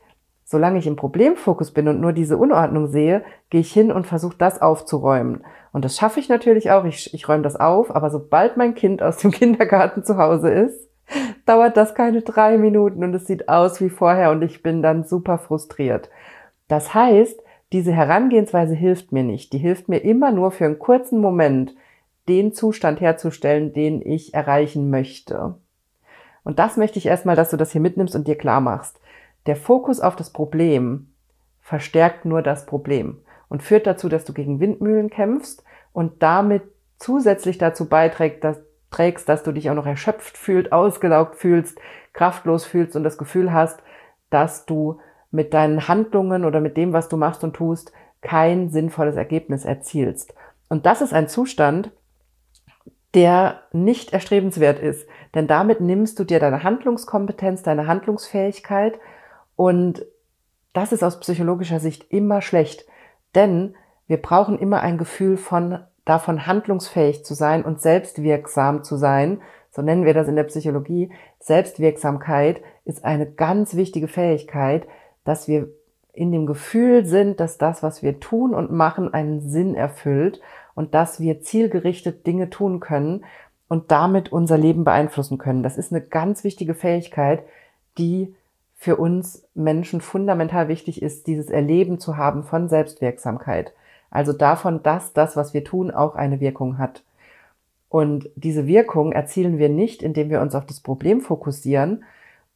solange 0.54 0.80
ich 0.80 0.88
im 0.88 0.96
Problemfokus 0.96 1.72
bin 1.72 1.90
und 1.90 2.00
nur 2.00 2.14
diese 2.14 2.38
Unordnung 2.38 2.88
sehe, 2.88 3.24
gehe 3.50 3.60
ich 3.60 3.74
hin 3.74 3.92
und 3.92 4.08
versuche 4.08 4.38
das 4.38 4.62
aufzuräumen. 4.62 5.44
Und 5.74 5.84
das 5.84 5.98
schaffe 5.98 6.22
ich 6.22 6.30
natürlich 6.30 6.72
auch, 6.72 6.86
ich, 6.86 7.14
ich 7.14 7.28
räume 7.28 7.44
das 7.44 7.58
auf, 7.58 7.94
aber 7.94 8.10
sobald 8.10 8.56
mein 8.56 8.76
Kind 8.76 9.04
aus 9.04 9.18
dem 9.18 9.32
Kindergarten 9.40 10.06
zu 10.06 10.18
Hause 10.18 10.50
ist, 10.52 10.88
dauert 11.46 11.76
das 11.76 11.96
keine 11.96 12.22
drei 12.22 12.58
Minuten 12.58 13.04
und 13.04 13.14
es 13.14 13.28
sieht 13.28 13.50
aus 13.50 13.82
wie 13.82 13.90
vorher 13.90 14.32
und 14.32 14.44
ich 14.44 14.64
bin 14.64 14.82
dann 14.82 15.04
super 15.04 15.38
frustriert. 15.40 16.10
Das 16.68 16.94
heißt, 16.94 17.42
diese 17.74 17.92
Herangehensweise 17.92 18.76
hilft 18.76 19.12
mir 19.12 19.24
nicht. 19.24 19.52
Die 19.52 19.58
hilft 19.58 19.90
mir 19.90 19.98
immer 19.98 20.32
nur 20.32 20.52
für 20.52 20.66
einen 20.66 20.80
kurzen 20.80 21.20
Moment, 21.20 21.76
den 22.30 22.54
Zustand 22.54 23.02
herzustellen, 23.02 23.74
den 23.74 24.02
ich 24.02 24.34
erreichen 24.34 24.92
möchte. 24.92 25.56
Und 26.44 26.60
das 26.60 26.78
möchte 26.78 27.00
ich 27.00 27.08
erstmal, 27.08 27.36
dass 27.36 27.50
du 27.50 27.58
das 27.58 27.72
hier 27.72 27.82
mitnimmst 27.82 28.16
und 28.16 28.28
dir 28.28 28.38
klar 28.38 28.62
machst. 28.62 29.00
Der 29.46 29.56
Fokus 29.56 30.00
auf 30.00 30.16
das 30.16 30.32
Problem 30.32 31.14
verstärkt 31.62 32.26
nur 32.26 32.42
das 32.42 32.66
Problem 32.66 33.22
und 33.50 33.64
führt 33.64 33.88
dazu, 33.88 34.10
dass 34.10 34.26
du 34.26 34.34
gegen 34.34 34.60
Windmühlen 34.60 35.10
kämpfst 35.10 35.64
und 35.92 36.24
damit 36.24 36.64
zusätzlich 36.98 37.58
dazu 37.58 37.88
beiträgt, 37.88 38.44
dass, 38.44 38.60
trägst, 38.92 39.28
dass 39.28 39.44
du 39.44 39.52
dich 39.52 39.70
auch 39.70 39.76
noch 39.76 39.86
erschöpft 39.86 40.38
fühlst, 40.38 40.72
ausgelaugt 40.72 41.36
fühlst, 41.36 41.80
kraftlos 42.14 42.66
fühlst 42.66 42.96
und 42.96 43.04
das 43.04 43.18
Gefühl 43.18 43.52
hast, 43.52 43.82
dass 44.30 44.66
du 44.66 45.00
mit 45.32 45.54
deinen 45.54 45.88
Handlungen 45.88 46.46
oder 46.46 46.62
mit 46.62 46.78
dem, 46.78 46.94
was 46.94 47.10
du 47.10 47.18
machst 47.18 47.44
und 47.44 47.56
tust, 47.56 47.92
kein 48.22 48.70
sinnvolles 48.70 49.16
Ergebnis 49.16 49.66
erzielst. 49.66 50.34
Und 50.70 50.86
das 50.86 51.02
ist 51.02 51.14
ein 51.14 51.28
Zustand, 51.28 51.92
der 53.14 53.62
nicht 53.72 54.14
erstrebenswert 54.14 54.80
ist. 54.80 55.08
Denn 55.36 55.48
damit 55.48 55.82
nimmst 55.82 56.18
du 56.20 56.24
dir 56.24 56.40
deine 56.40 56.64
Handlungskompetenz, 56.64 57.64
deine 57.64 57.88
Handlungsfähigkeit 57.88 59.00
und 59.56 60.06
das 60.74 60.92
ist 60.92 61.04
aus 61.04 61.20
psychologischer 61.20 61.80
Sicht 61.80 62.12
immer 62.12 62.42
schlecht. 62.42 62.86
Denn 63.36 63.76
wir 64.08 64.18
brauchen 64.18 64.58
immer 64.60 64.82
ein 64.82 64.98
Gefühl 64.98 65.38
von 65.38 65.80
davon 66.06 66.46
handlungsfähig 66.46 67.24
zu 67.24 67.34
sein 67.34 67.64
und 67.64 67.82
selbstwirksam 67.82 68.84
zu 68.84 68.98
sein. 68.98 69.42
So 69.72 69.82
nennen 69.82 70.06
wir 70.06 70.14
das 70.14 70.28
in 70.28 70.36
der 70.36 70.44
Psychologie. 70.44 71.12
Selbstwirksamkeit 71.40 72.62
ist 72.86 73.06
eine 73.06 73.30
ganz 73.30 73.76
wichtige 73.76 74.08
Fähigkeit, 74.08 74.88
dass 75.24 75.48
wir 75.48 75.70
in 76.12 76.32
dem 76.32 76.46
Gefühl 76.46 77.06
sind, 77.06 77.40
dass 77.40 77.58
das, 77.58 77.82
was 77.82 78.04
wir 78.04 78.20
tun 78.20 78.54
und 78.54 78.72
machen, 78.72 79.14
einen 79.14 79.42
Sinn 79.42 79.74
erfüllt 79.74 80.42
und 80.76 80.94
dass 80.94 81.20
wir 81.20 81.42
zielgerichtet 81.42 82.28
Dinge 82.28 82.50
tun 82.50 82.80
können 82.80 83.26
und 83.68 83.92
damit 83.92 84.32
unser 84.32 84.58
Leben 84.58 84.84
beeinflussen 84.84 85.40
können. 85.40 85.64
Das 85.64 85.78
ist 85.78 85.92
eine 85.92 86.02
ganz 86.02 86.44
wichtige 86.44 86.76
Fähigkeit, 86.76 87.44
die 87.98 88.36
für 88.84 88.98
uns 88.98 89.48
Menschen 89.56 90.02
fundamental 90.02 90.68
wichtig 90.68 91.02
ist, 91.02 91.28
dieses 91.28 91.50
Erleben 91.50 92.00
zu 92.00 92.18
haben 92.18 92.44
von 92.44 92.68
Selbstwirksamkeit. 92.68 93.72
Also 94.12 94.34
davon, 94.34 94.84
dass 94.84 95.14
das, 95.14 95.38
was 95.38 95.54
wir 95.54 95.64
tun, 95.64 95.90
auch 95.90 96.16
eine 96.16 96.42
Wirkung 96.42 96.78
hat. 96.78 97.02
Und 97.88 98.30
diese 98.36 98.68
Wirkung 98.68 99.14
erzielen 99.14 99.58
wir 99.58 99.70
nicht, 99.70 100.04
indem 100.04 100.30
wir 100.30 100.42
uns 100.42 100.54
auf 100.54 100.66
das 100.66 100.82
Problem 100.82 101.22
fokussieren 101.22 102.04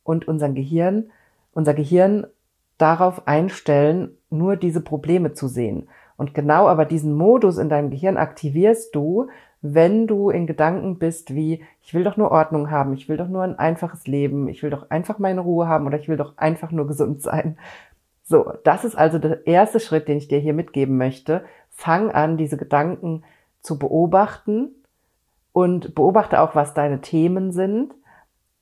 und 0.03 0.27
unser 0.27 0.49
Gehirn, 0.49 1.11
unser 1.53 1.73
Gehirn 1.73 2.27
darauf 2.77 3.25
einstellen, 3.25 4.17
nur 4.29 4.57
diese 4.57 4.81
Probleme 4.81 5.31
zu 5.31 5.47
sehen. 5.47 5.87
Und 6.17 6.33
genau 6.33 6.67
aber 6.67 6.83
diesen 6.83 7.13
Modus 7.15 7.57
in 7.57 7.69
deinem 7.69 7.89
Gehirn 7.89 8.17
aktivierst 8.17 8.93
du, 8.93 9.29
wenn 9.61 10.07
du 10.07 10.29
in 10.29 10.45
Gedanken 10.47 10.99
bist 10.99 11.33
wie, 11.33 11.63
ich 11.81 11.93
will 11.93 12.03
doch 12.03 12.17
nur 12.17 12.31
Ordnung 12.31 12.69
haben, 12.69 12.93
ich 12.93 13.09
will 13.09 13.17
doch 13.17 13.27
nur 13.27 13.43
ein 13.43 13.57
einfaches 13.57 14.05
Leben, 14.07 14.47
ich 14.47 14.61
will 14.61 14.69
doch 14.69 14.89
einfach 14.89 15.19
meine 15.19 15.41
Ruhe 15.41 15.67
haben 15.67 15.87
oder 15.87 15.99
ich 15.99 16.07
will 16.07 16.17
doch 16.17 16.37
einfach 16.37 16.71
nur 16.71 16.87
gesund 16.87 17.21
sein. 17.21 17.57
So, 18.23 18.53
das 18.63 18.83
ist 18.83 18.95
also 18.95 19.19
der 19.19 19.47
erste 19.47 19.79
Schritt, 19.79 20.07
den 20.07 20.17
ich 20.17 20.27
dir 20.27 20.39
hier 20.39 20.53
mitgeben 20.53 20.97
möchte. 20.97 21.43
Fang 21.71 22.11
an, 22.11 22.37
diese 22.37 22.57
Gedanken 22.57 23.23
zu 23.61 23.79
beobachten 23.79 24.69
und 25.53 25.95
beobachte 25.95 26.41
auch, 26.41 26.53
was 26.53 26.73
deine 26.73 27.01
Themen 27.01 27.51
sind. 27.51 27.93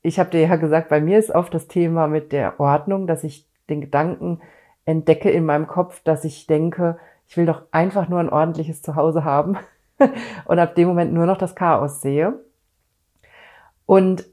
Ich 0.02 0.18
habe 0.18 0.30
dir 0.30 0.40
ja 0.40 0.56
gesagt, 0.56 0.88
bei 0.88 1.00
mir 1.00 1.18
ist 1.18 1.30
oft 1.30 1.52
das 1.52 1.66
Thema 1.66 2.06
mit 2.06 2.32
der 2.32 2.60
Ordnung, 2.60 3.06
dass 3.06 3.24
ich 3.24 3.46
den 3.68 3.80
Gedanken 3.80 4.40
entdecke 4.84 5.30
in 5.30 5.44
meinem 5.44 5.66
Kopf, 5.66 6.02
dass 6.04 6.24
ich 6.24 6.46
denke, 6.46 6.96
ich 7.26 7.36
will 7.36 7.46
doch 7.46 7.62
einfach 7.72 8.08
nur 8.08 8.20
ein 8.20 8.30
ordentliches 8.30 8.82
Zuhause 8.82 9.24
haben 9.24 9.58
und 10.44 10.58
ab 10.58 10.74
dem 10.74 10.88
Moment 10.88 11.12
nur 11.12 11.26
noch 11.26 11.38
das 11.38 11.54
Chaos 11.54 12.00
sehe 12.00 12.40
und 13.86 14.26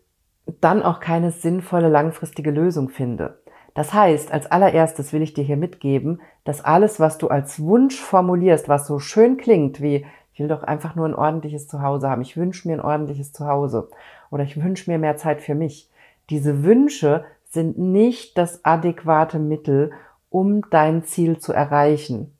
dann 0.60 0.84
auch 0.84 1.00
keine 1.00 1.32
sinnvolle 1.32 1.90
langfristige 1.90 2.52
Lösung 2.52 2.90
finde. 2.90 3.40
Das 3.74 3.94
heißt, 3.94 4.32
als 4.32 4.52
allererstes 4.52 5.14
will 5.14 5.22
ich 5.22 5.34
dir 5.34 5.44
hier 5.44 5.58
mitgeben, 5.58 6.22
dass 6.44 6.64
alles, 6.64 7.00
was 7.00 7.18
du 7.18 7.30
als 7.30 7.60
Wunsch 7.60 8.00
formulierst, 8.00 8.70
was 8.70 8.86
so 8.86 9.00
schön 9.00 9.38
klingt 9.38 9.82
wie 9.82 10.06
ich 10.34 10.40
will 10.40 10.48
doch 10.48 10.64
einfach 10.64 10.96
nur 10.96 11.06
ein 11.06 11.14
ordentliches 11.14 11.68
Zuhause 11.68 12.10
haben, 12.10 12.24
ich 12.24 12.36
wünsche 12.36 12.68
mir 12.68 12.76
ein 12.76 12.82
ordentliches 12.82 13.34
Zuhause 13.34 13.90
oder 14.32 14.44
ich 14.44 14.62
wünsche 14.62 14.90
mir 14.90 14.98
mehr 14.98 15.16
Zeit 15.16 15.42
für 15.42 15.54
mich. 15.54 15.92
Diese 16.32 16.64
Wünsche 16.64 17.24
sind 17.50 17.78
nicht 17.78 18.38
das 18.38 18.66
adäquate 18.66 19.38
Mittel, 19.38 19.92
um 20.30 20.68
dein 20.72 21.04
Ziel 21.04 21.38
zu 21.38 21.54
erreichen. 21.54 22.33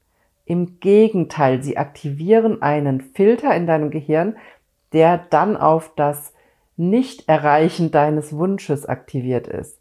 Im 0.46 0.80
Gegenteil, 0.80 1.64
sie 1.64 1.78
aktivieren 1.78 2.62
einen 2.62 3.02
Filter 3.02 3.56
in 3.56 3.66
deinem 3.66 3.92
Gehirn, 3.92 4.36
der 4.92 5.18
dann 5.18 5.56
auf 5.56 5.94
das 5.96 6.34
Nicht-Erreichen 6.76 7.92
deines 7.92 8.36
Wunsches 8.36 8.86
aktiviert 8.86 9.48
ist 9.48 9.80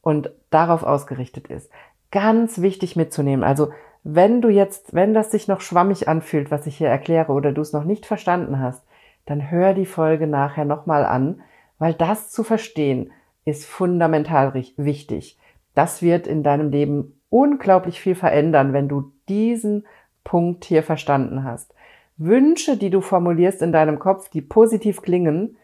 und 0.00 0.30
darauf 0.50 0.82
ausgerichtet 0.82 1.48
ist. 1.48 1.70
Ganz 2.10 2.60
wichtig 2.60 2.96
mitzunehmen. 2.96 3.44
Also, 3.44 3.72
wenn 4.02 4.40
du 4.40 4.48
jetzt, 4.48 4.94
wenn 4.94 5.12
das 5.12 5.30
sich 5.30 5.46
noch 5.46 5.60
schwammig 5.60 6.08
anfühlt, 6.08 6.50
was 6.50 6.66
ich 6.66 6.78
hier 6.78 6.88
erkläre, 6.88 7.32
oder 7.32 7.52
du 7.52 7.60
es 7.60 7.72
noch 7.72 7.84
nicht 7.84 8.06
verstanden 8.06 8.58
hast, 8.58 8.82
dann 9.26 9.50
hör 9.50 9.74
die 9.74 9.86
Folge 9.86 10.26
nachher 10.26 10.64
nochmal 10.64 11.04
an, 11.04 11.42
weil 11.78 11.92
das 11.94 12.30
zu 12.30 12.42
verstehen 12.42 13.12
ist 13.44 13.64
fundamental 13.66 14.54
wichtig. 14.76 15.38
Das 15.74 16.02
wird 16.02 16.26
in 16.26 16.42
deinem 16.42 16.70
Leben 16.70 17.20
unglaublich 17.28 18.00
viel 18.00 18.14
verändern, 18.14 18.72
wenn 18.72 18.88
du 18.88 19.12
diesen 19.30 19.86
Punkt 20.24 20.66
hier 20.66 20.82
verstanden 20.82 21.44
hast. 21.44 21.72
Wünsche, 22.18 22.76
die 22.76 22.90
du 22.90 23.00
formulierst 23.00 23.62
in 23.62 23.72
deinem 23.72 23.98
Kopf, 23.98 24.28
die 24.28 24.42
positiv 24.42 25.00
klingen, 25.00 25.56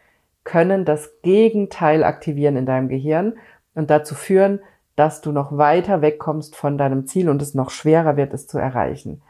können 0.45 0.87
das 0.87 1.21
Gegenteil 1.23 2.05
aktivieren 2.05 2.57
in 2.57 2.65
deinem 2.65 2.89
Gehirn 2.89 3.35
und 3.75 3.91
dazu 3.91 4.15
führen, 4.15 4.61
dass 4.95 5.21
du 5.21 5.33
noch 5.33 5.59
weiter 5.59 6.01
wegkommst 6.01 6.57
von 6.57 6.79
deinem 6.79 7.07
Ziel 7.07 7.29
und 7.29 7.43
es 7.43 7.55
noch 7.55 7.69
schwerer 7.71 8.17
wird, 8.17 8.33
es 8.33 8.47
zu 8.47 8.57
erreichen. 8.57 9.21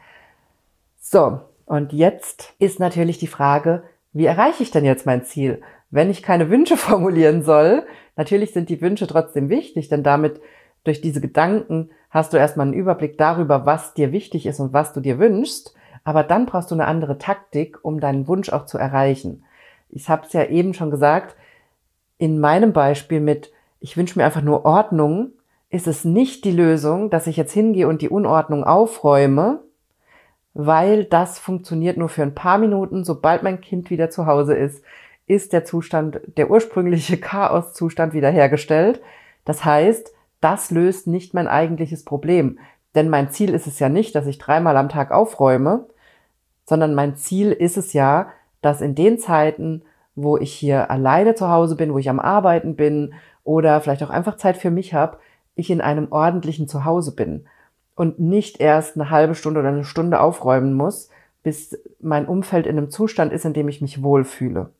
So, 1.00 1.40
und 1.64 1.92
jetzt 1.92 2.54
ist 2.60 2.78
natürlich 2.78 3.18
die 3.18 3.26
Frage, 3.26 3.82
wie 4.12 4.26
erreiche 4.26 4.62
ich 4.62 4.70
denn 4.70 4.84
jetzt 4.84 5.06
mein 5.06 5.24
Ziel? 5.24 5.60
Wenn 5.90 6.10
ich 6.10 6.22
keine 6.22 6.48
Wünsche 6.50 6.76
formulieren 6.76 7.42
soll, 7.42 7.84
natürlich 8.14 8.52
sind 8.52 8.68
die 8.68 8.80
Wünsche 8.80 9.06
trotzdem 9.06 9.48
wichtig, 9.48 9.88
denn 9.88 10.04
damit 10.04 10.40
durch 10.84 11.00
diese 11.00 11.20
Gedanken 11.20 11.90
hast 12.10 12.32
du 12.32 12.36
erstmal 12.36 12.66
einen 12.66 12.74
Überblick 12.74 13.18
darüber, 13.18 13.66
was 13.66 13.94
dir 13.94 14.12
wichtig 14.12 14.46
ist 14.46 14.60
und 14.60 14.72
was 14.72 14.92
du 14.92 15.00
dir 15.00 15.18
wünschst. 15.18 15.74
Aber 16.04 16.22
dann 16.22 16.46
brauchst 16.46 16.70
du 16.70 16.74
eine 16.74 16.86
andere 16.86 17.18
Taktik, 17.18 17.78
um 17.82 18.00
deinen 18.00 18.28
Wunsch 18.28 18.50
auch 18.50 18.66
zu 18.66 18.78
erreichen. 18.78 19.44
Ich 19.88 20.08
habe 20.08 20.26
es 20.26 20.32
ja 20.32 20.44
eben 20.44 20.72
schon 20.74 20.90
gesagt, 20.90 21.36
in 22.18 22.38
meinem 22.38 22.72
Beispiel 22.72 23.20
mit, 23.20 23.52
ich 23.80 23.96
wünsche 23.96 24.18
mir 24.18 24.24
einfach 24.24 24.42
nur 24.42 24.64
Ordnung, 24.64 25.32
ist 25.68 25.86
es 25.86 26.04
nicht 26.04 26.44
die 26.44 26.52
Lösung, 26.52 27.10
dass 27.10 27.26
ich 27.26 27.36
jetzt 27.36 27.52
hingehe 27.52 27.88
und 27.88 28.02
die 28.02 28.08
Unordnung 28.08 28.64
aufräume, 28.64 29.60
weil 30.54 31.04
das 31.04 31.38
funktioniert 31.38 31.96
nur 31.96 32.08
für 32.08 32.22
ein 32.22 32.34
paar 32.34 32.58
Minuten. 32.58 33.04
Sobald 33.04 33.42
mein 33.42 33.60
Kind 33.60 33.90
wieder 33.90 34.08
zu 34.08 34.26
Hause 34.26 34.54
ist, 34.54 34.82
ist 35.26 35.52
der 35.52 35.64
Zustand, 35.64 36.20
der 36.36 36.50
ursprüngliche 36.50 37.16
Chaoszustand 37.20 38.14
wiederhergestellt. 38.14 39.00
Das 39.44 39.64
heißt, 39.64 40.12
das 40.40 40.70
löst 40.70 41.06
nicht 41.06 41.34
mein 41.34 41.48
eigentliches 41.48 42.04
Problem. 42.04 42.58
Denn 42.94 43.08
mein 43.08 43.30
Ziel 43.30 43.54
ist 43.54 43.66
es 43.66 43.78
ja 43.78 43.88
nicht, 43.88 44.14
dass 44.14 44.26
ich 44.26 44.38
dreimal 44.38 44.76
am 44.76 44.88
Tag 44.88 45.10
aufräume, 45.10 45.86
sondern 46.64 46.94
mein 46.94 47.16
Ziel 47.16 47.52
ist 47.52 47.76
es 47.76 47.92
ja, 47.92 48.30
dass 48.62 48.80
in 48.80 48.94
den 48.94 49.18
Zeiten, 49.18 49.82
wo 50.14 50.36
ich 50.36 50.52
hier 50.52 50.90
alleine 50.90 51.34
zu 51.34 51.48
Hause 51.50 51.76
bin, 51.76 51.92
wo 51.92 51.98
ich 51.98 52.08
am 52.08 52.20
Arbeiten 52.20 52.74
bin 52.74 53.14
oder 53.44 53.80
vielleicht 53.80 54.02
auch 54.02 54.10
einfach 54.10 54.36
Zeit 54.36 54.56
für 54.56 54.70
mich 54.70 54.94
habe, 54.94 55.18
ich 55.54 55.70
in 55.70 55.80
einem 55.80 56.10
ordentlichen 56.10 56.68
Zuhause 56.68 57.14
bin 57.14 57.46
und 57.94 58.18
nicht 58.18 58.60
erst 58.60 58.96
eine 58.96 59.10
halbe 59.10 59.34
Stunde 59.34 59.60
oder 59.60 59.70
eine 59.70 59.84
Stunde 59.84 60.20
aufräumen 60.20 60.74
muss, 60.74 61.10
bis 61.42 61.78
mein 62.00 62.26
Umfeld 62.26 62.66
in 62.66 62.76
einem 62.76 62.90
Zustand 62.90 63.32
ist, 63.32 63.44
in 63.44 63.52
dem 63.52 63.68
ich 63.68 63.80
mich 63.80 64.02
wohlfühle. 64.02 64.70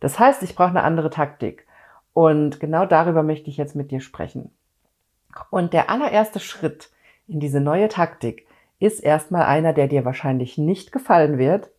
Das 0.00 0.18
heißt, 0.18 0.42
ich 0.42 0.54
brauche 0.54 0.70
eine 0.70 0.82
andere 0.82 1.10
Taktik. 1.10 1.66
Und 2.12 2.60
genau 2.60 2.86
darüber 2.86 3.22
möchte 3.22 3.48
ich 3.48 3.56
jetzt 3.56 3.74
mit 3.74 3.90
dir 3.90 4.00
sprechen. 4.00 4.50
Und 5.50 5.72
der 5.72 5.90
allererste 5.90 6.40
Schritt 6.40 6.90
in 7.26 7.40
diese 7.40 7.60
neue 7.60 7.88
Taktik 7.88 8.46
ist 8.78 9.00
erstmal 9.00 9.44
einer, 9.44 9.72
der 9.72 9.88
dir 9.88 10.04
wahrscheinlich 10.04 10.58
nicht 10.58 10.92
gefallen 10.92 11.38
wird, 11.38 11.70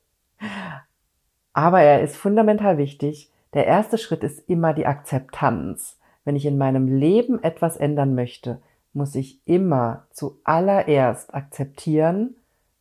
aber 1.54 1.82
er 1.82 2.02
ist 2.02 2.18
fundamental 2.18 2.78
wichtig. 2.78 3.32
Der 3.54 3.68
erste 3.68 3.98
Schritt 3.98 4.24
ist 4.24 4.50
immer 4.50 4.74
die 4.74 4.88
Akzeptanz. 4.88 6.00
Wenn 6.26 6.36
ich 6.36 6.46
in 6.46 6.58
meinem 6.58 6.88
Leben 6.88 7.44
etwas 7.44 7.78
ändern 7.78 8.16
möchte, 8.16 8.62
muss 8.94 9.16
ich 9.16 9.40
immer 9.46 10.08
zuallererst 10.12 11.34
akzeptieren, 11.34 12.36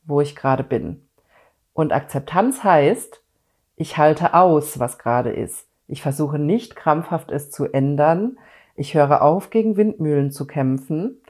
wo 0.05 0.21
ich 0.21 0.37
gerade 0.37 0.65
bin. 0.65 1.07
Und 1.75 1.93
Akzeptanz 1.93 2.65
heißt, 2.65 3.23
ich 3.77 3.99
halte 3.99 4.35
aus, 4.35 4.79
was 4.79 4.99
gerade 4.99 5.31
ist. 5.31 5.67
Ich 5.89 6.03
versuche 6.03 6.39
nicht 6.39 6.77
krampfhaft 6.77 7.31
es 7.31 7.51
zu 7.51 7.67
ändern, 7.67 8.39
ich 8.75 8.95
höre 8.95 9.23
auf, 9.23 9.51
gegen 9.51 9.77
Windmühlen 9.77 10.31
zu 10.31 10.47
kämpfen. 10.47 11.21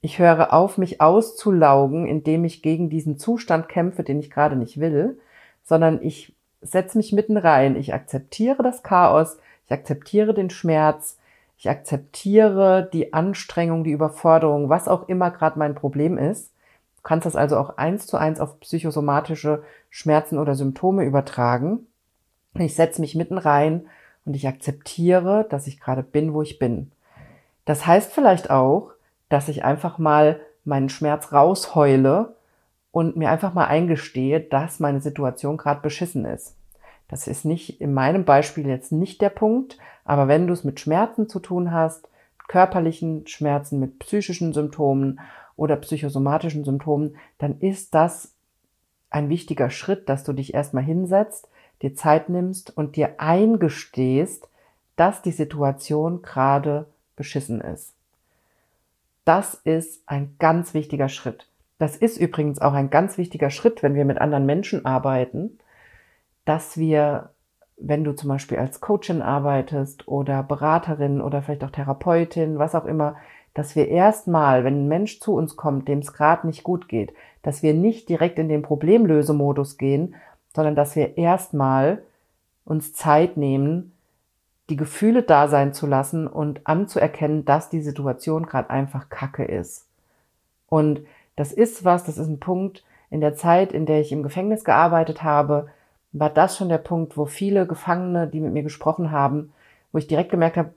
Ich 0.00 0.18
höre 0.18 0.52
auf, 0.52 0.78
mich 0.78 1.00
auszulaugen, 1.00 2.06
indem 2.06 2.44
ich 2.44 2.62
gegen 2.62 2.88
diesen 2.90 3.18
Zustand 3.18 3.68
kämpfe, 3.68 4.02
den 4.02 4.18
ich 4.18 4.30
gerade 4.30 4.56
nicht 4.56 4.80
will, 4.80 5.18
sondern 5.62 6.02
ich 6.02 6.34
setze 6.62 6.98
mich 6.98 7.12
mitten 7.12 7.36
rein. 7.36 7.76
Ich 7.76 7.94
akzeptiere 7.94 8.62
das 8.62 8.82
Chaos, 8.82 9.38
ich 9.66 9.72
akzeptiere 9.72 10.34
den 10.34 10.50
Schmerz, 10.50 11.18
ich 11.58 11.68
akzeptiere 11.68 12.88
die 12.92 13.12
Anstrengung, 13.12 13.84
die 13.84 13.92
Überforderung, 13.92 14.68
was 14.68 14.88
auch 14.88 15.08
immer 15.08 15.30
gerade 15.30 15.58
mein 15.58 15.74
Problem 15.74 16.16
ist. 16.16 16.52
Du 16.96 17.02
kannst 17.02 17.26
das 17.26 17.36
also 17.36 17.56
auch 17.56 17.76
eins 17.76 18.06
zu 18.06 18.16
eins 18.16 18.40
auf 18.40 18.60
psychosomatische 18.60 19.62
Schmerzen 19.88 20.38
oder 20.38 20.54
Symptome 20.54 21.04
übertragen. 21.04 21.86
Ich 22.54 22.74
setze 22.74 23.00
mich 23.00 23.14
mitten 23.14 23.38
rein 23.38 23.86
und 24.24 24.34
ich 24.34 24.46
akzeptiere, 24.46 25.46
dass 25.48 25.66
ich 25.66 25.80
gerade 25.80 26.02
bin, 26.02 26.34
wo 26.34 26.42
ich 26.42 26.58
bin. 26.58 26.92
Das 27.64 27.86
heißt 27.86 28.12
vielleicht 28.12 28.50
auch, 28.50 28.92
dass 29.28 29.48
ich 29.48 29.64
einfach 29.64 29.98
mal 29.98 30.40
meinen 30.64 30.88
Schmerz 30.88 31.32
rausheule 31.32 32.34
und 32.92 33.16
mir 33.16 33.30
einfach 33.30 33.54
mal 33.54 33.66
eingestehe, 33.66 34.40
dass 34.40 34.80
meine 34.80 35.00
Situation 35.00 35.56
gerade 35.56 35.80
beschissen 35.80 36.24
ist. 36.24 36.56
Das 37.08 37.26
ist 37.26 37.44
nicht 37.44 37.80
in 37.80 37.92
meinem 37.92 38.24
Beispiel 38.24 38.66
jetzt 38.66 38.92
nicht 38.92 39.20
der 39.20 39.30
Punkt, 39.30 39.78
aber 40.04 40.28
wenn 40.28 40.46
du 40.46 40.52
es 40.52 40.64
mit 40.64 40.80
Schmerzen 40.80 41.28
zu 41.28 41.40
tun 41.40 41.72
hast, 41.72 42.08
körperlichen 42.48 43.26
Schmerzen, 43.26 43.78
mit 43.78 43.98
psychischen 44.00 44.52
Symptomen 44.52 45.20
oder 45.56 45.76
psychosomatischen 45.76 46.64
Symptomen, 46.64 47.16
dann 47.38 47.60
ist 47.60 47.94
das 47.94 48.34
ein 49.10 49.28
wichtiger 49.28 49.70
Schritt, 49.70 50.08
dass 50.08 50.24
du 50.24 50.32
dich 50.32 50.54
erstmal 50.54 50.84
hinsetzt, 50.84 51.48
dir 51.82 51.94
Zeit 51.94 52.28
nimmst 52.28 52.76
und 52.76 52.96
dir 52.96 53.14
eingestehst, 53.18 54.48
dass 54.96 55.22
die 55.22 55.32
Situation 55.32 56.22
gerade 56.22 56.86
beschissen 57.16 57.60
ist. 57.60 57.94
Das 59.24 59.54
ist 59.54 60.02
ein 60.06 60.34
ganz 60.38 60.74
wichtiger 60.74 61.08
Schritt. 61.08 61.46
Das 61.78 61.96
ist 61.96 62.18
übrigens 62.18 62.60
auch 62.60 62.74
ein 62.74 62.90
ganz 62.90 63.16
wichtiger 63.16 63.50
Schritt, 63.50 63.82
wenn 63.82 63.94
wir 63.94 64.04
mit 64.04 64.20
anderen 64.20 64.44
Menschen 64.44 64.84
arbeiten, 64.84 65.58
dass 66.44 66.76
wir, 66.76 67.30
wenn 67.78 68.04
du 68.04 68.12
zum 68.12 68.28
Beispiel 68.28 68.58
als 68.58 68.80
Coachin 68.80 69.22
arbeitest 69.22 70.06
oder 70.06 70.42
Beraterin 70.42 71.22
oder 71.22 71.42
vielleicht 71.42 71.64
auch 71.64 71.70
Therapeutin, 71.70 72.58
was 72.58 72.74
auch 72.74 72.84
immer, 72.84 73.16
dass 73.54 73.76
wir 73.76 73.88
erstmal, 73.88 74.64
wenn 74.64 74.84
ein 74.84 74.88
Mensch 74.88 75.20
zu 75.20 75.34
uns 75.34 75.56
kommt, 75.56 75.88
dem 75.88 76.00
es 76.00 76.12
gerade 76.12 76.46
nicht 76.46 76.62
gut 76.62 76.88
geht, 76.88 77.12
dass 77.42 77.62
wir 77.62 77.72
nicht 77.72 78.08
direkt 78.08 78.38
in 78.38 78.48
den 78.48 78.62
Problemlösemodus 78.62 79.78
gehen, 79.78 80.14
sondern 80.54 80.74
dass 80.74 80.96
wir 80.96 81.16
erstmal 81.16 82.02
uns 82.64 82.92
Zeit 82.92 83.36
nehmen, 83.36 83.92
die 84.68 84.76
Gefühle 84.76 85.22
da 85.22 85.48
sein 85.48 85.74
zu 85.74 85.86
lassen 85.86 86.26
und 86.26 86.66
anzuerkennen, 86.66 87.44
dass 87.44 87.70
die 87.70 87.80
Situation 87.80 88.46
gerade 88.46 88.70
einfach 88.70 89.08
Kacke 89.08 89.44
ist. 89.44 89.86
Und 90.68 91.00
das 91.36 91.52
ist 91.52 91.84
was, 91.84 92.04
das 92.04 92.18
ist 92.18 92.28
ein 92.28 92.40
Punkt 92.40 92.84
in 93.10 93.20
der 93.20 93.34
Zeit, 93.34 93.72
in 93.72 93.86
der 93.86 94.00
ich 94.00 94.12
im 94.12 94.22
Gefängnis 94.22 94.64
gearbeitet 94.64 95.22
habe, 95.24 95.68
war 96.12 96.30
das 96.30 96.56
schon 96.56 96.68
der 96.68 96.78
Punkt, 96.78 97.16
wo 97.16 97.26
viele 97.26 97.66
Gefangene, 97.66 98.28
die 98.28 98.40
mit 98.40 98.52
mir 98.52 98.62
gesprochen 98.62 99.10
haben, 99.10 99.52
wo 99.90 99.98
ich 99.98 100.06
direkt 100.06 100.30
gemerkt 100.30 100.56
habe, 100.56 100.74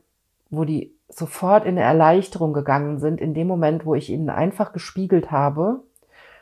wo 0.50 0.64
die 0.64 0.92
sofort 1.10 1.66
in 1.66 1.78
eine 1.78 1.82
Erleichterung 1.82 2.54
gegangen 2.54 3.00
sind, 3.00 3.22
in 3.22 3.36
dem 3.36 3.48
Moment, 3.48 3.86
wo 3.86 3.94
ich 3.94 4.10
ihnen 4.10 4.30
einfach 4.30 4.74
gespiegelt 4.74 5.32
habe 5.32 5.82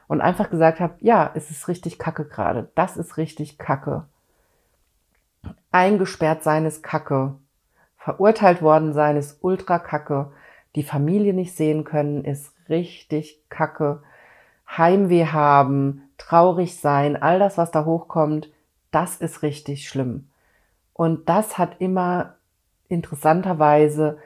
und 0.07 0.21
einfach 0.21 0.49
gesagt 0.49 0.79
habe, 0.79 0.95
ja, 0.99 1.31
es 1.35 1.51
ist 1.51 1.67
richtig 1.67 1.99
Kacke 1.99 2.25
gerade, 2.25 2.69
das 2.75 2.97
ist 2.97 3.17
richtig 3.17 3.57
Kacke. 3.57 4.05
Eingesperrt 5.71 6.43
sein 6.43 6.65
ist 6.65 6.83
Kacke. 6.83 7.35
Verurteilt 7.97 8.61
worden 8.61 8.93
sein 8.93 9.15
ist 9.15 9.37
ultra 9.41 9.79
Kacke. 9.79 10.31
Die 10.75 10.83
Familie 10.83 11.33
nicht 11.33 11.55
sehen 11.55 11.83
können 11.83 12.25
ist 12.25 12.53
richtig 12.69 13.41
Kacke. 13.49 14.01
Heimweh 14.77 15.27
haben, 15.27 16.09
traurig 16.17 16.79
sein, 16.79 17.21
all 17.21 17.39
das, 17.39 17.57
was 17.57 17.71
da 17.71 17.85
hochkommt, 17.85 18.49
das 18.91 19.17
ist 19.17 19.43
richtig 19.43 19.87
schlimm. 19.87 20.29
Und 20.93 21.27
das 21.29 21.57
hat 21.57 21.79
immer 21.79 22.35
interessanterweise 22.87 24.17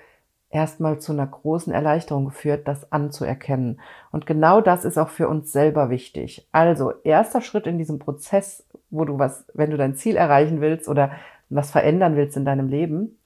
erstmal 0.55 0.99
zu 0.99 1.11
einer 1.11 1.27
großen 1.27 1.73
Erleichterung 1.73 2.23
geführt, 2.23 2.65
das 2.65 2.89
anzuerkennen. 2.89 3.81
Und 4.13 4.25
genau 4.25 4.61
das 4.61 4.85
ist 4.85 4.97
auch 4.97 5.09
für 5.09 5.27
uns 5.27 5.51
selber 5.51 5.89
wichtig. 5.89 6.47
Also, 6.53 6.93
erster 7.03 7.41
Schritt 7.41 7.67
in 7.67 7.77
diesem 7.77 7.99
Prozess, 7.99 8.65
wo 8.89 9.03
du 9.03 9.19
was, 9.19 9.45
wenn 9.53 9.69
du 9.69 9.75
dein 9.75 9.95
Ziel 9.95 10.15
erreichen 10.15 10.61
willst 10.61 10.87
oder 10.87 11.11
was 11.49 11.71
verändern 11.71 12.15
willst 12.15 12.37
in 12.37 12.45
deinem 12.45 12.69
Leben, 12.69 13.19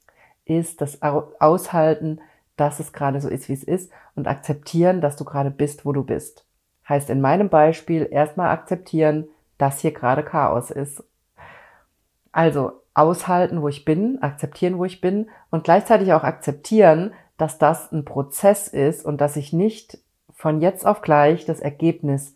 ist 0.46 0.82
das 0.82 1.04
Aushalten, 1.04 2.20
dass 2.58 2.80
es 2.80 2.94
gerade 2.94 3.22
so 3.22 3.30
ist, 3.30 3.48
wie 3.48 3.54
es 3.54 3.64
ist 3.64 3.92
und 4.16 4.28
akzeptieren, 4.28 5.00
dass 5.00 5.16
du 5.16 5.24
gerade 5.24 5.52
bist, 5.52 5.86
wo 5.86 5.92
du 5.92 6.04
bist. 6.04 6.48
Heißt 6.90 7.12
in 7.12 7.22
meinem 7.22 7.50
Beispiel 7.50 8.08
erstmal 8.10 8.50
akzeptieren, 8.50 9.28
dass 9.60 9.80
hier 9.80 9.92
gerade 9.92 10.24
Chaos 10.24 10.72
ist. 10.72 11.04
Also 12.32 12.72
aushalten, 13.00 13.62
wo 13.62 13.68
ich 13.68 13.86
bin, 13.86 14.22
akzeptieren, 14.22 14.78
wo 14.78 14.86
ich 14.86 15.02
bin 15.02 15.30
und 15.52 15.64
gleichzeitig 15.64 16.14
auch 16.14 16.24
akzeptieren, 16.24 17.14
dass 17.38 17.58
das 17.58 17.92
ein 17.92 18.06
Prozess 18.06 18.68
ist 18.68 19.06
und 19.06 19.22
dass 19.22 19.36
ich 19.36 19.54
nicht 19.54 19.98
von 20.34 20.62
jetzt 20.62 20.86
auf 20.86 21.02
gleich 21.02 21.46
das 21.46 21.60
Ergebnis 21.60 22.36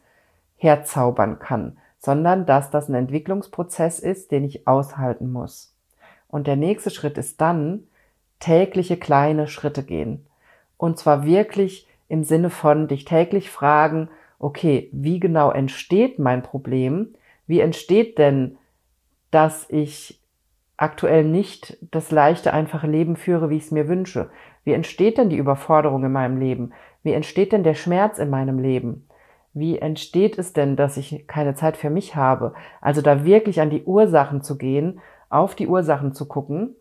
herzaubern 0.58 1.40
kann, 1.40 1.78
sondern 2.00 2.46
dass 2.46 2.70
das 2.70 2.90
ein 2.90 2.96
Entwicklungsprozess 2.96 4.00
ist, 4.00 4.32
den 4.32 4.44
ich 4.44 4.68
aushalten 4.68 5.32
muss. 5.32 5.76
Und 6.28 6.48
der 6.48 6.56
nächste 6.56 6.90
Schritt 6.90 7.18
ist 7.18 7.42
dann 7.42 7.84
tägliche 8.40 8.98
kleine 8.98 9.48
Schritte 9.48 9.84
gehen. 9.84 10.26
Und 10.78 10.98
zwar 10.98 11.26
wirklich 11.26 11.88
im 12.08 12.24
Sinne 12.24 12.50
von 12.50 12.88
dich 12.88 13.06
täglich 13.06 13.50
fragen, 13.50 14.10
okay, 14.40 14.90
wie 14.92 15.20
genau 15.20 15.52
entsteht 15.52 16.20
mein 16.20 16.44
Problem? 16.44 17.14
Wie 17.48 17.60
entsteht 17.60 18.18
denn, 18.18 18.58
dass 19.32 19.66
ich 19.70 20.23
aktuell 20.84 21.24
nicht 21.24 21.78
das 21.92 22.12
leichte, 22.12 22.54
einfache 22.54 22.88
Leben 22.88 23.16
führe, 23.16 23.50
wie 23.50 23.58
ich 23.58 23.64
es 23.64 23.72
mir 23.72 23.88
wünsche? 23.88 24.30
Wie 24.64 24.74
entsteht 24.74 25.18
denn 25.18 25.30
die 25.30 25.38
Überforderung 25.38 26.04
in 26.04 26.12
meinem 26.12 26.38
Leben? 26.38 26.74
Wie 27.02 27.14
entsteht 27.14 27.52
denn 27.52 27.64
der 27.64 27.74
Schmerz 27.74 28.20
in 28.20 28.30
meinem 28.30 28.60
Leben? 28.60 29.08
Wie 29.54 29.80
entsteht 29.80 30.38
es 30.38 30.54
denn, 30.54 30.76
dass 30.76 30.98
ich 30.98 31.26
keine 31.28 31.56
Zeit 31.56 31.78
für 31.78 31.90
mich 31.90 32.16
habe? 32.16 32.54
Also 32.82 33.02
da 33.02 33.24
wirklich 33.24 33.62
an 33.62 33.70
die 33.70 33.84
Ursachen 33.84 34.42
zu 34.42 34.58
gehen, 34.58 35.00
auf 35.30 35.56
die 35.56 35.68
Ursachen 35.68 36.14
zu 36.14 36.28
gucken 36.28 36.76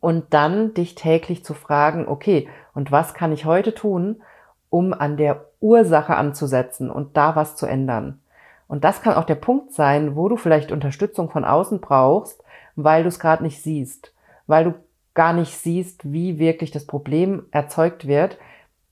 und 0.00 0.34
dann 0.34 0.74
dich 0.74 0.94
täglich 0.94 1.44
zu 1.44 1.54
fragen, 1.54 2.06
okay, 2.08 2.48
und 2.74 2.92
was 2.92 3.14
kann 3.14 3.32
ich 3.32 3.44
heute 3.44 3.74
tun, 3.74 4.22
um 4.68 4.92
an 4.92 5.16
der 5.16 5.46
Ursache 5.60 6.16
anzusetzen 6.16 6.90
und 6.90 7.16
da 7.16 7.36
was 7.36 7.56
zu 7.56 7.66
ändern? 7.66 8.20
Und 8.68 8.84
das 8.84 9.00
kann 9.00 9.14
auch 9.14 9.24
der 9.24 9.36
Punkt 9.36 9.72
sein, 9.72 10.16
wo 10.16 10.28
du 10.28 10.36
vielleicht 10.36 10.72
Unterstützung 10.72 11.30
von 11.30 11.44
außen 11.44 11.80
brauchst, 11.80 12.42
weil 12.76 13.02
du 13.02 13.08
es 13.08 13.18
gerade 13.18 13.42
nicht 13.42 13.62
siehst, 13.62 14.12
weil 14.46 14.64
du 14.64 14.74
gar 15.14 15.32
nicht 15.32 15.56
siehst, 15.56 16.12
wie 16.12 16.38
wirklich 16.38 16.70
das 16.70 16.86
Problem 16.86 17.46
erzeugt 17.50 18.06
wird. 18.06 18.38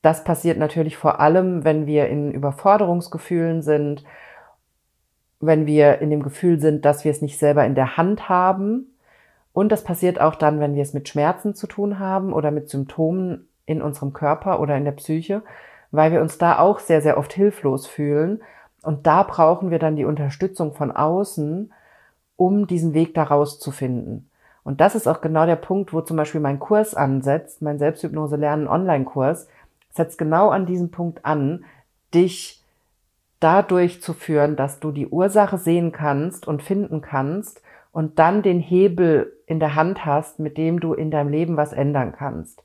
Das 0.03 0.25
passiert 0.25 0.59
natürlich 0.59 0.97
vor 0.97 1.21
allem, 1.21 1.65
wenn 1.65 1.87
wir 1.87 2.09
in 2.09 2.33
Überforderungsgefühlen 2.33 3.63
sind, 3.63 4.05
wenn 5.41 5.67
wir 5.67 6.01
in 6.01 6.11
dem 6.11 6.23
Gefühl 6.23 6.59
sind, 6.59 6.85
dass 6.85 7.05
wir 7.05 7.11
es 7.11 7.23
nicht 7.23 7.39
selber 7.39 7.65
in 7.65 7.75
der 7.75 7.97
Hand 7.97 8.29
haben. 8.29 8.97
Und 9.53 9.71
das 9.71 9.85
passiert 9.85 10.21
auch 10.21 10.35
dann, 10.35 10.61
wenn 10.61 10.75
wir 10.75 10.83
es 10.83 10.95
mit 10.95 11.09
Schmerzen 11.09 11.55
zu 11.55 11.67
tun 11.67 11.99
haben 11.99 12.33
oder 12.33 12.51
mit 12.51 12.69
Symptomen 12.69 13.47
in 13.67 13.83
unserem 13.83 14.13
Körper 14.13 14.61
oder 14.61 14.77
in 14.77 14.85
der 14.85 14.93
Psyche, 14.93 15.43
weil 15.91 16.11
wir 16.11 16.21
uns 16.21 16.39
da 16.39 16.59
auch 16.59 16.81
sehr, 16.81 17.03
sehr 17.03 17.19
oft 17.19 17.33
hilflos 17.33 17.87
fühlen. 17.87 18.43
Und 18.83 19.07
da 19.07 19.23
brauchen 19.23 19.71
wir 19.71 19.79
dann 19.79 19.97
die 19.97 20.05
Unterstützung 20.05 20.75
von 20.75 20.91
außen, 20.91 21.73
um 22.37 22.67
diesen 22.67 22.95
Weg 22.95 23.15
daraus 23.15 23.59
zu 23.59 23.71
finden. 23.71 24.29
Und 24.63 24.81
das 24.81 24.95
ist 24.95 25.07
auch 25.07 25.21
genau 25.21 25.47
der 25.47 25.57
Punkt, 25.57 25.93
wo 25.93 26.01
zum 26.01 26.17
Beispiel 26.17 26.41
mein 26.41 26.59
Kurs 26.59 26.95
ansetzt, 26.95 27.61
mein 27.63 27.79
Selbsthypnose 27.79 28.37
lernen 28.37 28.67
Online-Kurs, 28.67 29.49
setzt 29.91 30.19
genau 30.19 30.49
an 30.49 30.67
diesem 30.67 30.91
Punkt 30.91 31.25
an, 31.25 31.65
dich 32.15 32.63
dadurch 33.41 34.01
zu 34.01 34.15
führen, 34.15 34.57
dass 34.57 34.81
du 34.81 34.91
die 34.91 35.07
Ursache 35.07 35.59
sehen 35.59 35.93
kannst 35.93 36.49
und 36.49 36.63
finden 36.63 37.03
kannst 37.03 37.63
und 37.93 38.19
dann 38.19 38.43
den 38.43 38.59
Hebel 38.59 39.33
in 39.47 39.61
der 39.61 39.75
Hand 39.75 40.07
hast, 40.07 40.41
mit 40.41 40.57
dem 40.57 40.81
du 40.81 40.95
in 40.95 41.11
deinem 41.11 41.29
Leben 41.29 41.57
was 41.57 41.73
ändern 41.73 42.13
kannst. 42.13 42.63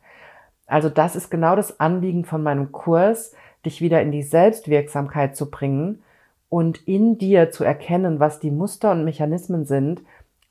Also 0.66 0.88
das 0.90 1.16
ist 1.16 1.30
genau 1.30 1.56
das 1.56 1.80
Anliegen 1.80 2.24
von 2.24 2.42
meinem 2.42 2.72
Kurs, 2.72 3.34
dich 3.66 3.82
wieder 3.82 4.02
in 4.02 4.12
die 4.12 4.24
Selbstwirksamkeit 4.24 5.36
zu 5.36 5.52
bringen 5.52 6.02
und 6.50 6.88
in 6.88 7.18
dir 7.18 7.52
zu 7.52 7.64
erkennen, 7.64 8.20
was 8.20 8.40
die 8.40 8.52
Muster 8.52 8.92
und 8.92 9.06
Mechanismen 9.06 9.66
sind, 9.66 10.02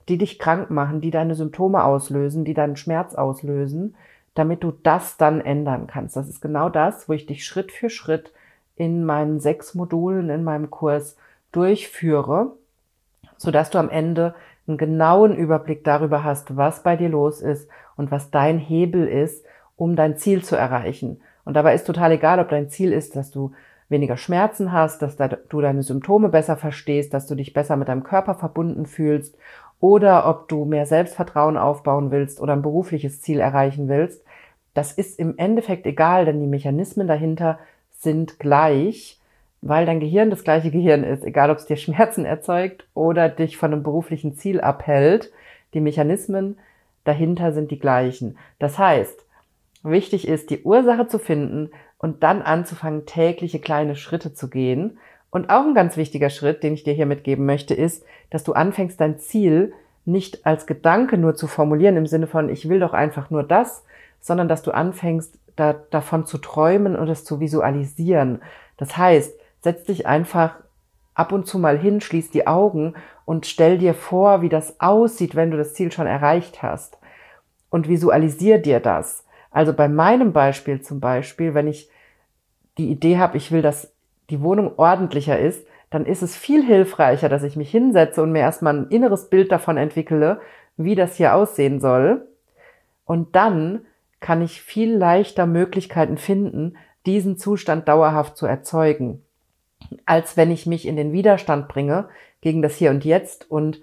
die 0.08 0.18
dich 0.18 0.38
krank 0.38 0.70
machen, 0.70 1.00
die 1.00 1.11
deine 1.11 1.34
Symptome 1.34 1.84
auslösen, 1.84 2.44
die 2.44 2.54
deinen 2.54 2.76
Schmerz 2.76 3.14
auslösen, 3.14 3.94
damit 4.34 4.62
du 4.62 4.72
das 4.82 5.16
dann 5.16 5.40
ändern 5.40 5.87
kannst. 5.87 6.16
Das 6.16 6.28
ist 6.28 6.40
genau 6.40 6.68
das, 6.68 7.08
wo 7.08 7.12
ich 7.12 7.26
dich 7.26 7.44
Schritt 7.44 7.72
für 7.72 7.90
Schritt 7.90 8.32
in 8.76 9.04
meinen 9.04 9.40
sechs 9.40 9.74
Modulen 9.74 10.30
in 10.30 10.44
meinem 10.44 10.70
Kurs 10.70 11.16
durchführe, 11.52 12.52
sodass 13.37 13.70
du 13.70 13.78
am 13.78 13.90
Ende 13.90 14.34
einen 14.66 14.78
genauen 14.78 15.34
Überblick 15.34 15.82
darüber 15.82 16.22
hast, 16.22 16.56
was 16.56 16.82
bei 16.82 16.96
dir 16.96 17.08
los 17.08 17.40
ist 17.40 17.68
und 17.96 18.11
was 18.11 18.30
dein 18.30 18.58
Hebel 18.58 19.08
ist, 19.08 19.44
um 19.76 19.96
dein 19.96 20.16
Ziel 20.16 20.44
zu 20.44 20.56
erreichen. 20.56 21.20
Und 21.44 21.54
dabei 21.54 21.74
ist 21.74 21.87
total 21.87 22.12
egal, 22.12 22.38
ob 22.38 22.50
dein 22.50 22.68
Ziel 22.68 22.92
ist, 22.92 23.16
dass 23.16 23.30
du 23.30 23.52
weniger 23.88 24.16
Schmerzen 24.16 24.72
hast, 24.72 25.03
dass 25.03 25.16
du 25.16 25.61
deine 25.61 25.83
Symptome 25.83 26.29
besser 26.29 26.57
verstehst, 26.57 27.14
dass 27.14 27.27
du 27.27 27.35
dich 27.35 27.53
besser 27.53 27.77
mit 27.77 27.88
deinem 27.88 28.03
Körper 28.03 28.35
verbunden 28.35 28.87
fühlst 28.87 29.37
oder 29.81 30.29
ob 30.29 30.48
du 30.48 30.64
mehr 30.64 30.87
Selbstvertrauen 30.87 31.57
aufbauen 31.57 32.11
willst 32.11 32.40
oder 32.40 32.53
ein 32.53 32.62
berufliches 32.62 33.22
Ziel 33.22 33.40
erreichen 33.40 33.88
willst. 33.88 34.24
Das 34.74 34.92
ist 34.92 35.18
im 35.18 35.38
Endeffekt 35.38 35.87
egal, 35.87 36.24
denn 36.24 36.40
die 36.40 36.46
Mechanismen 36.46 37.07
dahinter 37.07 37.59
sind 37.98 38.38
gleich, 38.38 39.20
weil 39.61 39.87
dein 39.87 40.01
Gehirn 40.01 40.31
das 40.31 40.44
gleiche 40.44 40.70
Gehirn 40.70 41.03
ist, 41.03 41.24
egal 41.24 41.51
ob 41.51 41.59
es 41.59 41.66
dir 41.66 41.77
Schmerzen 41.77 42.24
erzeugt 42.24 42.87
oder 42.94 43.29
dich 43.29 43.57
von 43.57 43.72
einem 43.72 43.83
beruflichen 43.83 44.35
Ziel 44.35 44.61
abhält. 44.61 45.33
Die 45.74 45.81
Mechanismen 45.81 46.59
dahinter 47.05 47.53
sind 47.53 47.70
die 47.70 47.79
gleichen. 47.79 48.38
Das 48.59 48.79
heißt, 48.79 49.24
wichtig 49.83 50.29
ist, 50.29 50.51
die 50.51 50.62
Ursache 50.62 51.09
zu 51.09 51.18
finden 51.18 51.70
und 51.98 52.22
dann 52.22 52.42
anzufangen, 52.42 53.06
tägliche 53.06 53.58
kleine 53.58 53.96
Schritte 53.96 54.32
zu 54.32 54.48
gehen. 54.48 54.98
Und 55.30 55.50
auch 55.50 55.64
ein 55.64 55.74
ganz 55.74 55.96
wichtiger 55.96 56.30
Schritt, 56.30 56.62
den 56.62 56.74
ich 56.74 56.84
dir 56.84 56.94
hier 56.94 57.06
mitgeben 57.06 57.44
möchte, 57.44 57.74
ist, 57.74 58.04
dass 58.30 58.44
du 58.44 58.52
anfängst, 58.52 59.00
dein 59.00 59.18
Ziel 59.18 59.74
nicht 60.04 60.46
als 60.46 60.66
Gedanke 60.66 61.18
nur 61.18 61.34
zu 61.34 61.46
formulieren 61.46 61.96
im 61.96 62.06
Sinne 62.06 62.26
von, 62.26 62.48
ich 62.48 62.68
will 62.68 62.80
doch 62.80 62.94
einfach 62.94 63.28
nur 63.28 63.42
das, 63.42 63.84
sondern 64.20 64.48
dass 64.48 64.62
du 64.62 64.70
anfängst, 64.70 65.38
da, 65.54 65.74
davon 65.90 66.24
zu 66.24 66.38
träumen 66.38 66.96
und 66.96 67.08
es 67.08 67.24
zu 67.24 67.40
visualisieren. 67.40 68.40
Das 68.76 68.96
heißt, 68.96 69.38
setz 69.61 69.84
dich 69.84 70.06
einfach 70.06 70.54
ab 71.14 71.32
und 71.32 71.46
zu 71.46 71.58
mal 71.58 71.76
hin, 71.76 72.00
schließ 72.00 72.30
die 72.30 72.46
Augen 72.46 72.94
und 73.24 73.44
stell 73.44 73.76
dir 73.76 73.92
vor, 73.92 74.40
wie 74.40 74.48
das 74.48 74.80
aussieht, 74.80 75.34
wenn 75.34 75.50
du 75.50 75.56
das 75.56 75.74
Ziel 75.74 75.92
schon 75.92 76.06
erreicht 76.06 76.62
hast. 76.62 76.96
Und 77.70 77.88
visualisier 77.88 78.58
dir 78.58 78.80
das. 78.80 79.26
Also 79.50 79.72
bei 79.72 79.88
meinem 79.88 80.32
Beispiel 80.32 80.80
zum 80.82 81.00
Beispiel, 81.00 81.54
wenn 81.54 81.66
ich 81.66 81.90
die 82.76 82.90
Idee 82.90 83.18
habe, 83.18 83.37
ich 83.37 83.50
will, 83.50 83.62
dass 83.62 83.92
die 84.30 84.40
Wohnung 84.40 84.78
ordentlicher 84.78 85.38
ist, 85.38 85.66
dann 85.90 86.04
ist 86.04 86.22
es 86.22 86.37
viel 86.37 86.64
hilfreicher, 86.64 87.28
dass 87.28 87.42
ich 87.42 87.56
mich 87.56 87.70
hinsetze 87.70 88.22
und 88.22 88.32
mir 88.32 88.40
erstmal 88.40 88.76
ein 88.76 88.88
inneres 88.88 89.30
Bild 89.30 89.50
davon 89.50 89.76
entwickle, 89.76 90.40
wie 90.76 90.94
das 90.94 91.16
hier 91.16 91.34
aussehen 91.34 91.80
soll. 91.80 92.26
Und 93.04 93.34
dann 93.34 93.87
kann 94.20 94.42
ich 94.42 94.61
viel 94.61 94.94
leichter 94.94 95.46
Möglichkeiten 95.46 96.18
finden, 96.18 96.76
diesen 97.06 97.38
Zustand 97.38 97.88
dauerhaft 97.88 98.37
zu 98.37 98.46
erzeugen, 98.46 99.22
als 100.04 100.37
wenn 100.37 100.50
ich 100.50 100.66
mich 100.66 100.87
in 100.87 100.96
den 100.96 101.12
Widerstand 101.12 101.68
bringe 101.68 102.08
gegen 102.40 102.61
das 102.61 102.76
Hier 102.76 102.90
und 102.90 103.04
Jetzt 103.04 103.50
und 103.50 103.80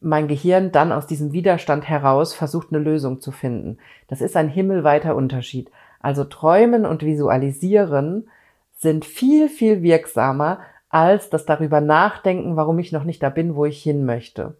mein 0.00 0.28
Gehirn 0.28 0.72
dann 0.72 0.92
aus 0.92 1.06
diesem 1.06 1.32
Widerstand 1.32 1.88
heraus 1.88 2.34
versucht, 2.34 2.68
eine 2.72 2.82
Lösung 2.82 3.20
zu 3.20 3.32
finden. 3.32 3.78
Das 4.08 4.20
ist 4.20 4.36
ein 4.36 4.48
himmelweiter 4.48 5.14
Unterschied. 5.14 5.70
Also 6.00 6.24
träumen 6.24 6.86
und 6.86 7.04
visualisieren 7.04 8.28
sind 8.76 9.04
viel, 9.04 9.48
viel 9.48 9.82
wirksamer 9.82 10.60
als 10.88 11.30
das 11.30 11.46
darüber 11.46 11.80
nachdenken, 11.80 12.56
warum 12.56 12.78
ich 12.78 12.92
noch 12.92 13.04
nicht 13.04 13.22
da 13.22 13.28
bin, 13.28 13.54
wo 13.54 13.64
ich 13.64 13.82
hin 13.82 14.04
möchte. 14.04 14.56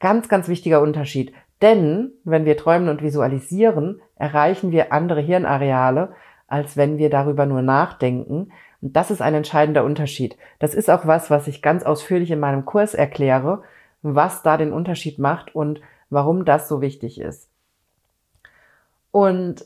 Ganz, 0.00 0.28
ganz 0.28 0.48
wichtiger 0.48 0.80
Unterschied. 0.80 1.32
Denn 1.60 2.12
wenn 2.24 2.44
wir 2.44 2.56
träumen 2.56 2.88
und 2.88 3.02
visualisieren, 3.02 4.00
erreichen 4.16 4.72
wir 4.72 4.92
andere 4.92 5.20
Hirnareale, 5.20 6.12
als 6.46 6.76
wenn 6.76 6.98
wir 6.98 7.10
darüber 7.10 7.46
nur 7.46 7.62
nachdenken. 7.62 8.52
Und 8.80 8.96
das 8.96 9.10
ist 9.10 9.20
ein 9.20 9.34
entscheidender 9.34 9.84
Unterschied. 9.84 10.36
Das 10.58 10.74
ist 10.74 10.88
auch 10.88 11.06
was, 11.06 11.30
was 11.30 11.46
ich 11.48 11.62
ganz 11.62 11.82
ausführlich 11.84 12.30
in 12.30 12.40
meinem 12.40 12.64
Kurs 12.64 12.94
erkläre, 12.94 13.62
was 14.02 14.42
da 14.42 14.56
den 14.56 14.72
Unterschied 14.72 15.18
macht 15.18 15.54
und 15.54 15.80
warum 16.10 16.44
das 16.44 16.68
so 16.68 16.80
wichtig 16.80 17.20
ist. 17.20 17.48
Und 19.10 19.64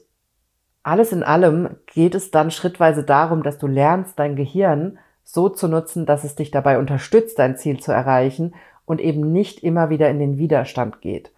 alles 0.83 1.12
in 1.12 1.23
allem 1.23 1.77
geht 1.87 2.14
es 2.14 2.31
dann 2.31 2.51
schrittweise 2.51 3.05
darum, 3.05 3.42
dass 3.42 3.59
du 3.59 3.66
lernst, 3.66 4.18
dein 4.18 4.37
Gehirn 4.37 4.99
so 5.25 5.49
zu 5.49 5.68
nutzen, 5.68 6.07
dass 6.07 6.25
es 6.25 6.35
dich 6.35 6.51
dabei 6.51 6.79
unterstützt, 6.79 7.38
dein 7.38 7.57
Ziel 7.57 7.81
zu 7.81 7.92
erreichen 7.92 8.55
und 8.85 9.01
eben 9.01 9.33
nicht 9.33 9.62
immer 9.62 9.90
wieder 9.90 10.11
in 10.11 10.18
den 10.18 10.38
Widerstand 10.38 11.01
geht. 11.01 11.33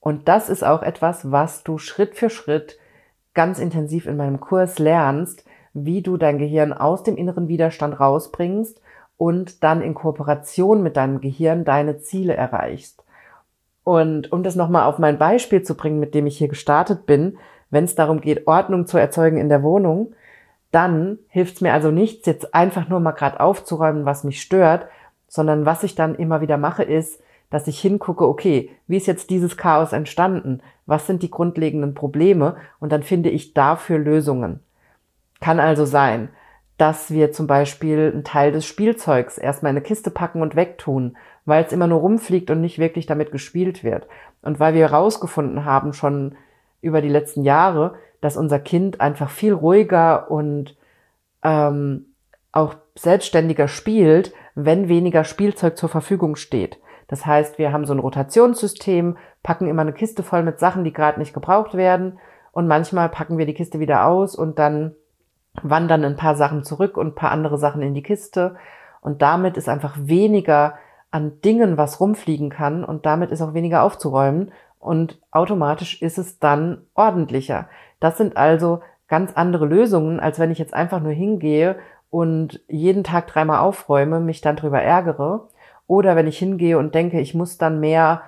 Und 0.00 0.28
das 0.28 0.48
ist 0.48 0.62
auch 0.62 0.82
etwas, 0.82 1.30
was 1.30 1.64
du 1.64 1.78
Schritt 1.78 2.14
für 2.14 2.30
Schritt 2.30 2.78
ganz 3.34 3.58
intensiv 3.58 4.06
in 4.06 4.16
meinem 4.16 4.40
Kurs 4.40 4.78
lernst, 4.78 5.44
wie 5.72 6.02
du 6.02 6.16
dein 6.16 6.38
Gehirn 6.38 6.72
aus 6.72 7.02
dem 7.02 7.16
inneren 7.16 7.48
Widerstand 7.48 7.98
rausbringst 7.98 8.80
und 9.18 9.62
dann 9.64 9.82
in 9.82 9.94
Kooperation 9.94 10.82
mit 10.82 10.96
deinem 10.96 11.20
Gehirn 11.20 11.64
deine 11.64 11.98
Ziele 11.98 12.34
erreichst. 12.34 13.04
Und 13.84 14.32
um 14.32 14.42
das 14.42 14.54
nochmal 14.54 14.84
auf 14.84 14.98
mein 14.98 15.18
Beispiel 15.18 15.62
zu 15.62 15.74
bringen, 15.74 16.00
mit 16.00 16.14
dem 16.14 16.26
ich 16.26 16.38
hier 16.38 16.48
gestartet 16.48 17.04
bin, 17.04 17.36
wenn 17.70 17.84
es 17.84 17.94
darum 17.94 18.20
geht, 18.20 18.46
Ordnung 18.46 18.86
zu 18.86 18.96
erzeugen 18.96 19.38
in 19.38 19.48
der 19.48 19.62
Wohnung, 19.62 20.14
dann 20.70 21.18
hilft 21.28 21.56
es 21.56 21.60
mir 21.60 21.72
also 21.72 21.90
nichts, 21.90 22.26
jetzt 22.26 22.54
einfach 22.54 22.88
nur 22.88 23.00
mal 23.00 23.12
gerade 23.12 23.40
aufzuräumen, 23.40 24.04
was 24.04 24.24
mich 24.24 24.40
stört, 24.40 24.86
sondern 25.26 25.66
was 25.66 25.82
ich 25.82 25.94
dann 25.94 26.14
immer 26.14 26.40
wieder 26.40 26.56
mache, 26.56 26.82
ist, 26.82 27.20
dass 27.50 27.66
ich 27.66 27.80
hingucke, 27.80 28.26
okay, 28.26 28.70
wie 28.86 28.98
ist 28.98 29.06
jetzt 29.06 29.30
dieses 29.30 29.56
Chaos 29.56 29.92
entstanden? 29.92 30.60
Was 30.86 31.06
sind 31.06 31.22
die 31.22 31.30
grundlegenden 31.30 31.94
Probleme? 31.94 32.56
Und 32.78 32.92
dann 32.92 33.02
finde 33.02 33.30
ich 33.30 33.54
dafür 33.54 33.98
Lösungen. 33.98 34.60
Kann 35.40 35.60
also 35.60 35.86
sein, 35.86 36.28
dass 36.78 37.10
wir 37.10 37.32
zum 37.32 37.46
Beispiel 37.46 38.10
einen 38.12 38.24
Teil 38.24 38.52
des 38.52 38.64
Spielzeugs 38.64 39.36
erstmal 39.36 39.70
in 39.70 39.76
eine 39.76 39.84
Kiste 39.84 40.10
packen 40.10 40.40
und 40.40 40.56
wegtun, 40.56 41.16
weil 41.44 41.64
es 41.64 41.72
immer 41.72 41.88
nur 41.88 42.00
rumfliegt 42.00 42.50
und 42.50 42.60
nicht 42.60 42.78
wirklich 42.78 43.06
damit 43.06 43.32
gespielt 43.32 43.84
wird. 43.84 44.06
Und 44.42 44.60
weil 44.60 44.74
wir 44.74 44.88
herausgefunden 44.88 45.64
haben, 45.64 45.92
schon 45.92 46.36
über 46.80 47.02
die 47.02 47.08
letzten 47.08 47.42
Jahre, 47.42 47.94
dass 48.20 48.36
unser 48.36 48.60
Kind 48.60 49.00
einfach 49.00 49.28
viel 49.28 49.52
ruhiger 49.52 50.30
und 50.30 50.76
ähm, 51.42 52.06
auch 52.52 52.76
selbstständiger 52.94 53.66
spielt, 53.68 54.32
wenn 54.54 54.88
weniger 54.88 55.24
Spielzeug 55.24 55.76
zur 55.76 55.88
Verfügung 55.88 56.36
steht. 56.36 56.78
Das 57.08 57.26
heißt, 57.26 57.58
wir 57.58 57.72
haben 57.72 57.86
so 57.86 57.92
ein 57.92 57.98
Rotationssystem, 58.00 59.16
packen 59.42 59.66
immer 59.66 59.82
eine 59.82 59.92
Kiste 59.92 60.22
voll 60.22 60.42
mit 60.42 60.60
Sachen, 60.60 60.84
die 60.84 60.92
gerade 60.92 61.18
nicht 61.18 61.34
gebraucht 61.34 61.74
werden 61.74 62.18
und 62.52 62.68
manchmal 62.68 63.08
packen 63.08 63.38
wir 63.38 63.46
die 63.46 63.54
Kiste 63.54 63.80
wieder 63.80 64.06
aus 64.06 64.36
und 64.36 64.58
dann 64.58 64.94
wandern 65.62 66.04
ein 66.04 66.16
paar 66.16 66.36
Sachen 66.36 66.64
zurück 66.64 66.96
und 66.96 67.08
ein 67.08 67.14
paar 67.14 67.30
andere 67.30 67.58
Sachen 67.58 67.82
in 67.82 67.94
die 67.94 68.02
Kiste 68.02 68.56
und 69.00 69.22
damit 69.22 69.56
ist 69.56 69.68
einfach 69.68 69.96
weniger 69.98 70.74
an 71.10 71.40
Dingen, 71.40 71.76
was 71.76 72.00
rumfliegen 72.00 72.50
kann 72.50 72.84
und 72.84 73.06
damit 73.06 73.30
ist 73.30 73.40
auch 73.40 73.54
weniger 73.54 73.82
aufzuräumen 73.82 74.52
und 74.78 75.20
automatisch 75.30 76.02
ist 76.02 76.18
es 76.18 76.38
dann 76.38 76.82
ordentlicher. 76.94 77.68
Das 78.00 78.18
sind 78.18 78.36
also 78.36 78.80
ganz 79.08 79.32
andere 79.34 79.66
Lösungen, 79.66 80.20
als 80.20 80.38
wenn 80.38 80.50
ich 80.50 80.58
jetzt 80.58 80.74
einfach 80.74 81.00
nur 81.00 81.12
hingehe 81.12 81.76
und 82.10 82.62
jeden 82.68 83.04
Tag 83.04 83.26
dreimal 83.26 83.58
aufräume, 83.58 84.20
mich 84.20 84.40
dann 84.40 84.56
drüber 84.56 84.80
ärgere. 84.80 85.48
Oder 85.86 86.16
wenn 86.16 86.26
ich 86.26 86.38
hingehe 86.38 86.78
und 86.78 86.94
denke, 86.94 87.20
ich 87.20 87.34
muss 87.34 87.58
dann 87.58 87.80
mehr 87.80 88.22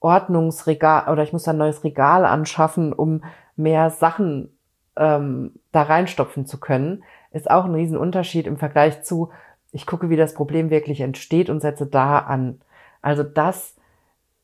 Ordnungsregal 0.00 1.10
oder 1.10 1.22
ich 1.22 1.32
muss 1.32 1.42
dann 1.42 1.56
neues 1.56 1.82
Regal 1.82 2.24
anschaffen, 2.24 2.92
um 2.92 3.22
mehr 3.56 3.90
Sachen 3.90 4.57
ähm, 4.98 5.52
da 5.72 5.82
reinstopfen 5.82 6.46
zu 6.46 6.58
können, 6.58 7.04
ist 7.30 7.50
auch 7.50 7.64
ein 7.64 7.74
Riesenunterschied 7.74 8.46
im 8.46 8.56
Vergleich 8.56 9.02
zu, 9.02 9.30
ich 9.72 9.86
gucke, 9.86 10.10
wie 10.10 10.16
das 10.16 10.34
Problem 10.34 10.70
wirklich 10.70 11.00
entsteht 11.00 11.50
und 11.50 11.60
setze 11.60 11.86
da 11.86 12.18
an. 12.18 12.60
Also 13.02 13.22
das 13.22 13.76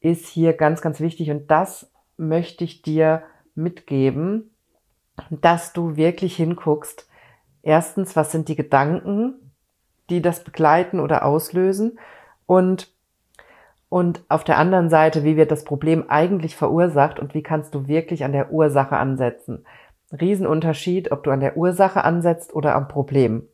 ist 0.00 0.26
hier 0.26 0.52
ganz, 0.52 0.80
ganz 0.80 1.00
wichtig 1.00 1.30
und 1.30 1.50
das 1.50 1.90
möchte 2.16 2.64
ich 2.64 2.82
dir 2.82 3.22
mitgeben, 3.54 4.50
dass 5.30 5.72
du 5.72 5.96
wirklich 5.96 6.36
hinguckst. 6.36 7.08
Erstens, 7.62 8.14
was 8.14 8.30
sind 8.30 8.48
die 8.48 8.56
Gedanken, 8.56 9.52
die 10.10 10.20
das 10.20 10.44
begleiten 10.44 11.00
oder 11.00 11.24
auslösen 11.24 11.98
und 12.46 12.92
und 13.90 14.24
auf 14.28 14.42
der 14.42 14.58
anderen 14.58 14.90
Seite, 14.90 15.22
wie 15.22 15.36
wird 15.36 15.52
das 15.52 15.62
Problem 15.62 16.06
eigentlich 16.08 16.56
verursacht 16.56 17.20
und 17.20 17.32
wie 17.32 17.44
kannst 17.44 17.76
du 17.76 17.86
wirklich 17.86 18.24
an 18.24 18.32
der 18.32 18.50
Ursache 18.50 18.96
ansetzen. 18.96 19.64
Riesenunterschied, 20.12 21.12
ob 21.12 21.24
du 21.24 21.30
an 21.30 21.40
der 21.40 21.56
Ursache 21.56 22.04
ansetzt 22.04 22.54
oder 22.54 22.74
am 22.74 22.88
Problem. 22.88 23.48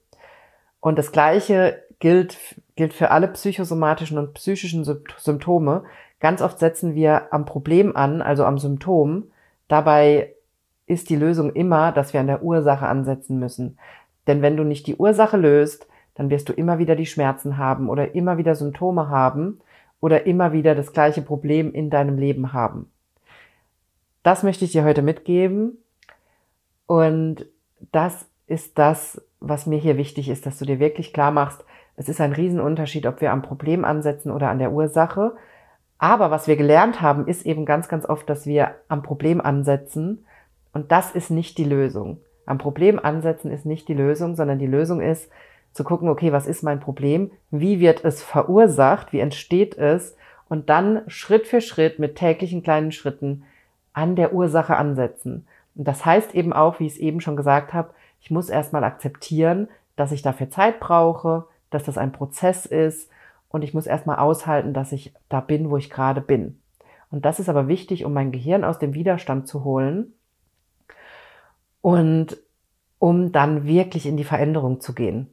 Und 0.81 0.99
das 0.99 1.13
Gleiche 1.13 1.83
gilt, 1.99 2.39
gilt 2.77 2.93
für 2.93 3.11
alle 3.11 3.29
psychosomatischen 3.29 4.19
und 4.19 4.35
psychischen 4.35 4.85
Symptome. 4.85 5.85
Ganz 6.19 6.43
oft 6.43 6.59
setzen 6.59 6.95
wir 6.95 7.33
am 7.33 7.45
Problem 7.45 7.97
an, 7.97 8.23
also 8.23 8.45
am 8.45 8.59
Symptom. 8.59 9.31
Dabei 9.69 10.35
ist 10.87 11.09
die 11.09 11.17
Lösung 11.17 11.53
immer, 11.53 11.93
dass 11.93 12.13
wir 12.13 12.21
an 12.21 12.27
der 12.27 12.43
Ursache 12.43 12.87
ansetzen 12.87 13.39
müssen. 13.39 13.79
Denn 14.27 14.43
wenn 14.43 14.57
du 14.57 14.65
nicht 14.65 14.87
die 14.87 14.97
Ursache 14.97 15.37
löst, 15.37 15.87
dann 16.15 16.31
wirst 16.31 16.49
du 16.49 16.53
immer 16.53 16.79
wieder 16.79 16.97
die 16.97 17.07
Schmerzen 17.07 17.57
haben 17.57 17.89
oder 17.89 18.15
immer 18.15 18.39
wieder 18.39 18.55
Symptome 18.55 19.09
haben 19.09 19.61
oder 20.01 20.27
immer 20.27 20.53
wieder 20.53 20.75
das 20.75 20.93
gleiche 20.93 21.23
Problem 21.23 21.73
in 21.73 21.91
deinem 21.91 22.19
Leben 22.19 22.53
haben. 22.53 22.91
Das 24.23 24.43
möchte 24.43 24.65
ich 24.65 24.73
dir 24.73 24.85
heute 24.85 25.03
mitgeben. 25.03 25.79
Und 26.91 27.47
das 27.93 28.27
ist 28.49 28.77
das, 28.77 29.23
was 29.39 29.67
mir 29.67 29.79
hier 29.79 29.97
wichtig 29.97 30.29
ist, 30.29 30.45
dass 30.45 30.59
du 30.59 30.65
dir 30.65 30.81
wirklich 30.81 31.13
klar 31.13 31.31
machst, 31.31 31.65
es 31.95 32.09
ist 32.09 32.21
ein 32.21 32.33
Riesenunterschied, 32.33 33.07
ob 33.07 33.21
wir 33.21 33.31
am 33.31 33.43
Problem 33.43 33.85
ansetzen 33.85 34.33
oder 34.33 34.51
an 34.51 34.59
der 34.59 34.73
Ursache. 34.73 35.37
Aber 35.99 36.33
was 36.33 36.49
wir 36.49 36.57
gelernt 36.57 37.01
haben, 37.01 37.29
ist 37.29 37.47
eben 37.47 37.65
ganz, 37.65 37.87
ganz 37.87 38.07
oft, 38.07 38.29
dass 38.29 38.45
wir 38.45 38.75
am 38.89 39.05
Problem 39.05 39.41
ansetzen. 39.41 40.27
Und 40.73 40.91
das 40.91 41.13
ist 41.13 41.31
nicht 41.31 41.59
die 41.59 41.65
Lösung. 41.65 42.19
Am 42.45 42.59
Problem 42.59 42.99
ansetzen 42.99 43.53
ist 43.53 43.67
nicht 43.67 43.87
die 43.87 43.95
Lösung, 43.95 44.35
sondern 44.35 44.59
die 44.59 44.67
Lösung 44.67 45.01
ist 45.01 45.31
zu 45.73 45.85
gucken, 45.85 46.09
okay, 46.09 46.33
was 46.33 46.49
ist 46.49 46.65
mein 46.65 46.81
Problem? 46.81 47.31
Wie 47.53 47.79
wird 47.79 48.05
es 48.05 48.21
verursacht? 48.21 49.13
Wie 49.13 49.21
entsteht 49.21 49.79
es? 49.79 50.17
Und 50.49 50.71
dann 50.71 51.03
Schritt 51.07 51.47
für 51.47 51.61
Schritt 51.61 52.01
mit 52.01 52.17
täglichen 52.17 52.65
kleinen 52.65 52.91
Schritten 52.91 53.45
an 53.93 54.17
der 54.17 54.35
Ursache 54.35 54.77
ansetzen. 54.77 55.47
Und 55.75 55.87
das 55.87 56.05
heißt 56.05 56.35
eben 56.35 56.53
auch, 56.53 56.81
wie 56.81 56.87
ich 56.87 56.95
es 56.95 56.99
eben 56.99 57.21
schon 57.21 57.37
gesagt 57.37 57.73
habe, 57.73 57.95
ich 58.21 58.31
muss 58.31 58.49
erstmal 58.49 58.85
akzeptieren, 58.85 59.69
dass 59.97 60.13
ich 60.13 60.23
dafür 60.23 60.51
Zeit 60.51 60.81
brauche, 60.81 61.47
dass 61.71 61.85
das 61.85 61.99
ein 61.99 62.13
Prozess 62.13 62.67
ist 62.67 63.11
und 63.49 63.63
ich 63.63 63.75
muss 63.75 63.87
erstmal 63.87 64.19
aushalten, 64.19 64.75
dass 64.75 64.93
ich 64.93 65.15
da 65.29 65.41
bin, 65.41 65.71
wo 65.71 65.77
ich 65.77 65.91
gerade 65.91 66.21
bin. 66.21 66.61
Und 67.11 67.25
das 67.25 67.41
ist 67.41 67.49
aber 67.49 67.69
wichtig, 67.69 68.05
um 68.05 68.13
mein 68.13 68.33
Gehirn 68.33 68.65
aus 68.65 68.79
dem 68.79 68.95
Widerstand 68.95 69.49
zu 69.49 69.65
holen 69.65 70.13
und 71.81 72.39
um 72.99 73.33
dann 73.33 73.65
wirklich 73.65 74.07
in 74.07 74.17
die 74.17 74.25
Veränderung 74.25 74.81
zu 74.81 74.95
gehen. 74.95 75.29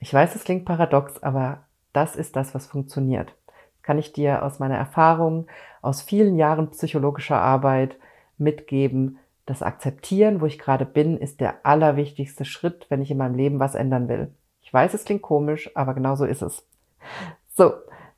Ich 0.00 0.12
weiß, 0.12 0.34
es 0.34 0.44
klingt 0.44 0.64
paradox, 0.64 1.22
aber 1.22 1.64
das 1.92 2.16
ist 2.16 2.36
das, 2.36 2.54
was 2.54 2.66
funktioniert. 2.66 3.34
kann 3.82 3.98
ich 3.98 4.12
dir 4.14 4.42
aus 4.42 4.60
meiner 4.60 4.76
Erfahrung, 4.76 5.46
aus 5.82 6.00
vielen 6.00 6.36
Jahren 6.36 6.70
psychologischer 6.70 7.38
Arbeit 7.38 7.96
mitgeben, 8.38 9.18
das 9.46 9.62
Akzeptieren, 9.62 10.40
wo 10.40 10.46
ich 10.46 10.58
gerade 10.58 10.86
bin, 10.86 11.18
ist 11.18 11.40
der 11.40 11.66
allerwichtigste 11.66 12.44
Schritt, 12.44 12.86
wenn 12.88 13.02
ich 13.02 13.10
in 13.10 13.18
meinem 13.18 13.34
Leben 13.34 13.60
was 13.60 13.74
ändern 13.74 14.08
will. 14.08 14.32
Ich 14.62 14.72
weiß, 14.72 14.94
es 14.94 15.04
klingt 15.04 15.22
komisch, 15.22 15.70
aber 15.74 15.94
genau 15.94 16.16
so 16.16 16.24
ist 16.24 16.42
es. 16.42 16.66
So, 17.54 17.72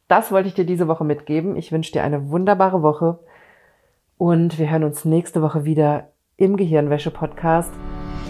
das 0.08 0.30
wollte 0.30 0.48
ich 0.48 0.54
dir 0.54 0.64
diese 0.64 0.88
Woche 0.88 1.04
mitgeben. 1.04 1.56
Ich 1.56 1.72
wünsche 1.72 1.92
dir 1.92 2.04
eine 2.04 2.30
wunderbare 2.30 2.82
Woche 2.82 3.18
und 4.18 4.58
wir 4.58 4.70
hören 4.70 4.84
uns 4.84 5.04
nächste 5.04 5.42
Woche 5.42 5.64
wieder 5.64 6.12
im 6.36 6.56
Gehirnwäsche-Podcast. 6.56 7.72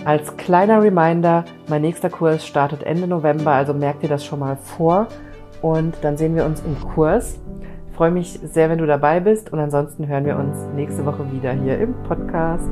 Als 0.04 0.36
kleiner 0.36 0.82
Reminder, 0.82 1.44
mein 1.68 1.82
nächster 1.82 2.08
Kurs 2.08 2.46
startet 2.46 2.82
Ende 2.82 3.06
November, 3.06 3.52
also 3.52 3.74
merkt 3.74 4.02
dir 4.02 4.08
das 4.08 4.24
schon 4.24 4.38
mal 4.38 4.56
vor 4.56 5.08
und 5.62 5.96
dann 6.02 6.16
sehen 6.16 6.34
wir 6.34 6.44
uns 6.44 6.62
im 6.62 6.80
Kurs. 6.80 7.38
Ich 7.96 7.98
freue 7.98 8.10
mich 8.10 8.38
sehr, 8.42 8.68
wenn 8.68 8.76
du 8.76 8.84
dabei 8.84 9.20
bist 9.20 9.54
und 9.54 9.58
ansonsten 9.58 10.06
hören 10.06 10.26
wir 10.26 10.36
uns 10.36 10.54
nächste 10.74 11.06
Woche 11.06 11.32
wieder 11.32 11.52
hier 11.52 11.78
im 11.78 11.94
Podcast. 12.02 12.68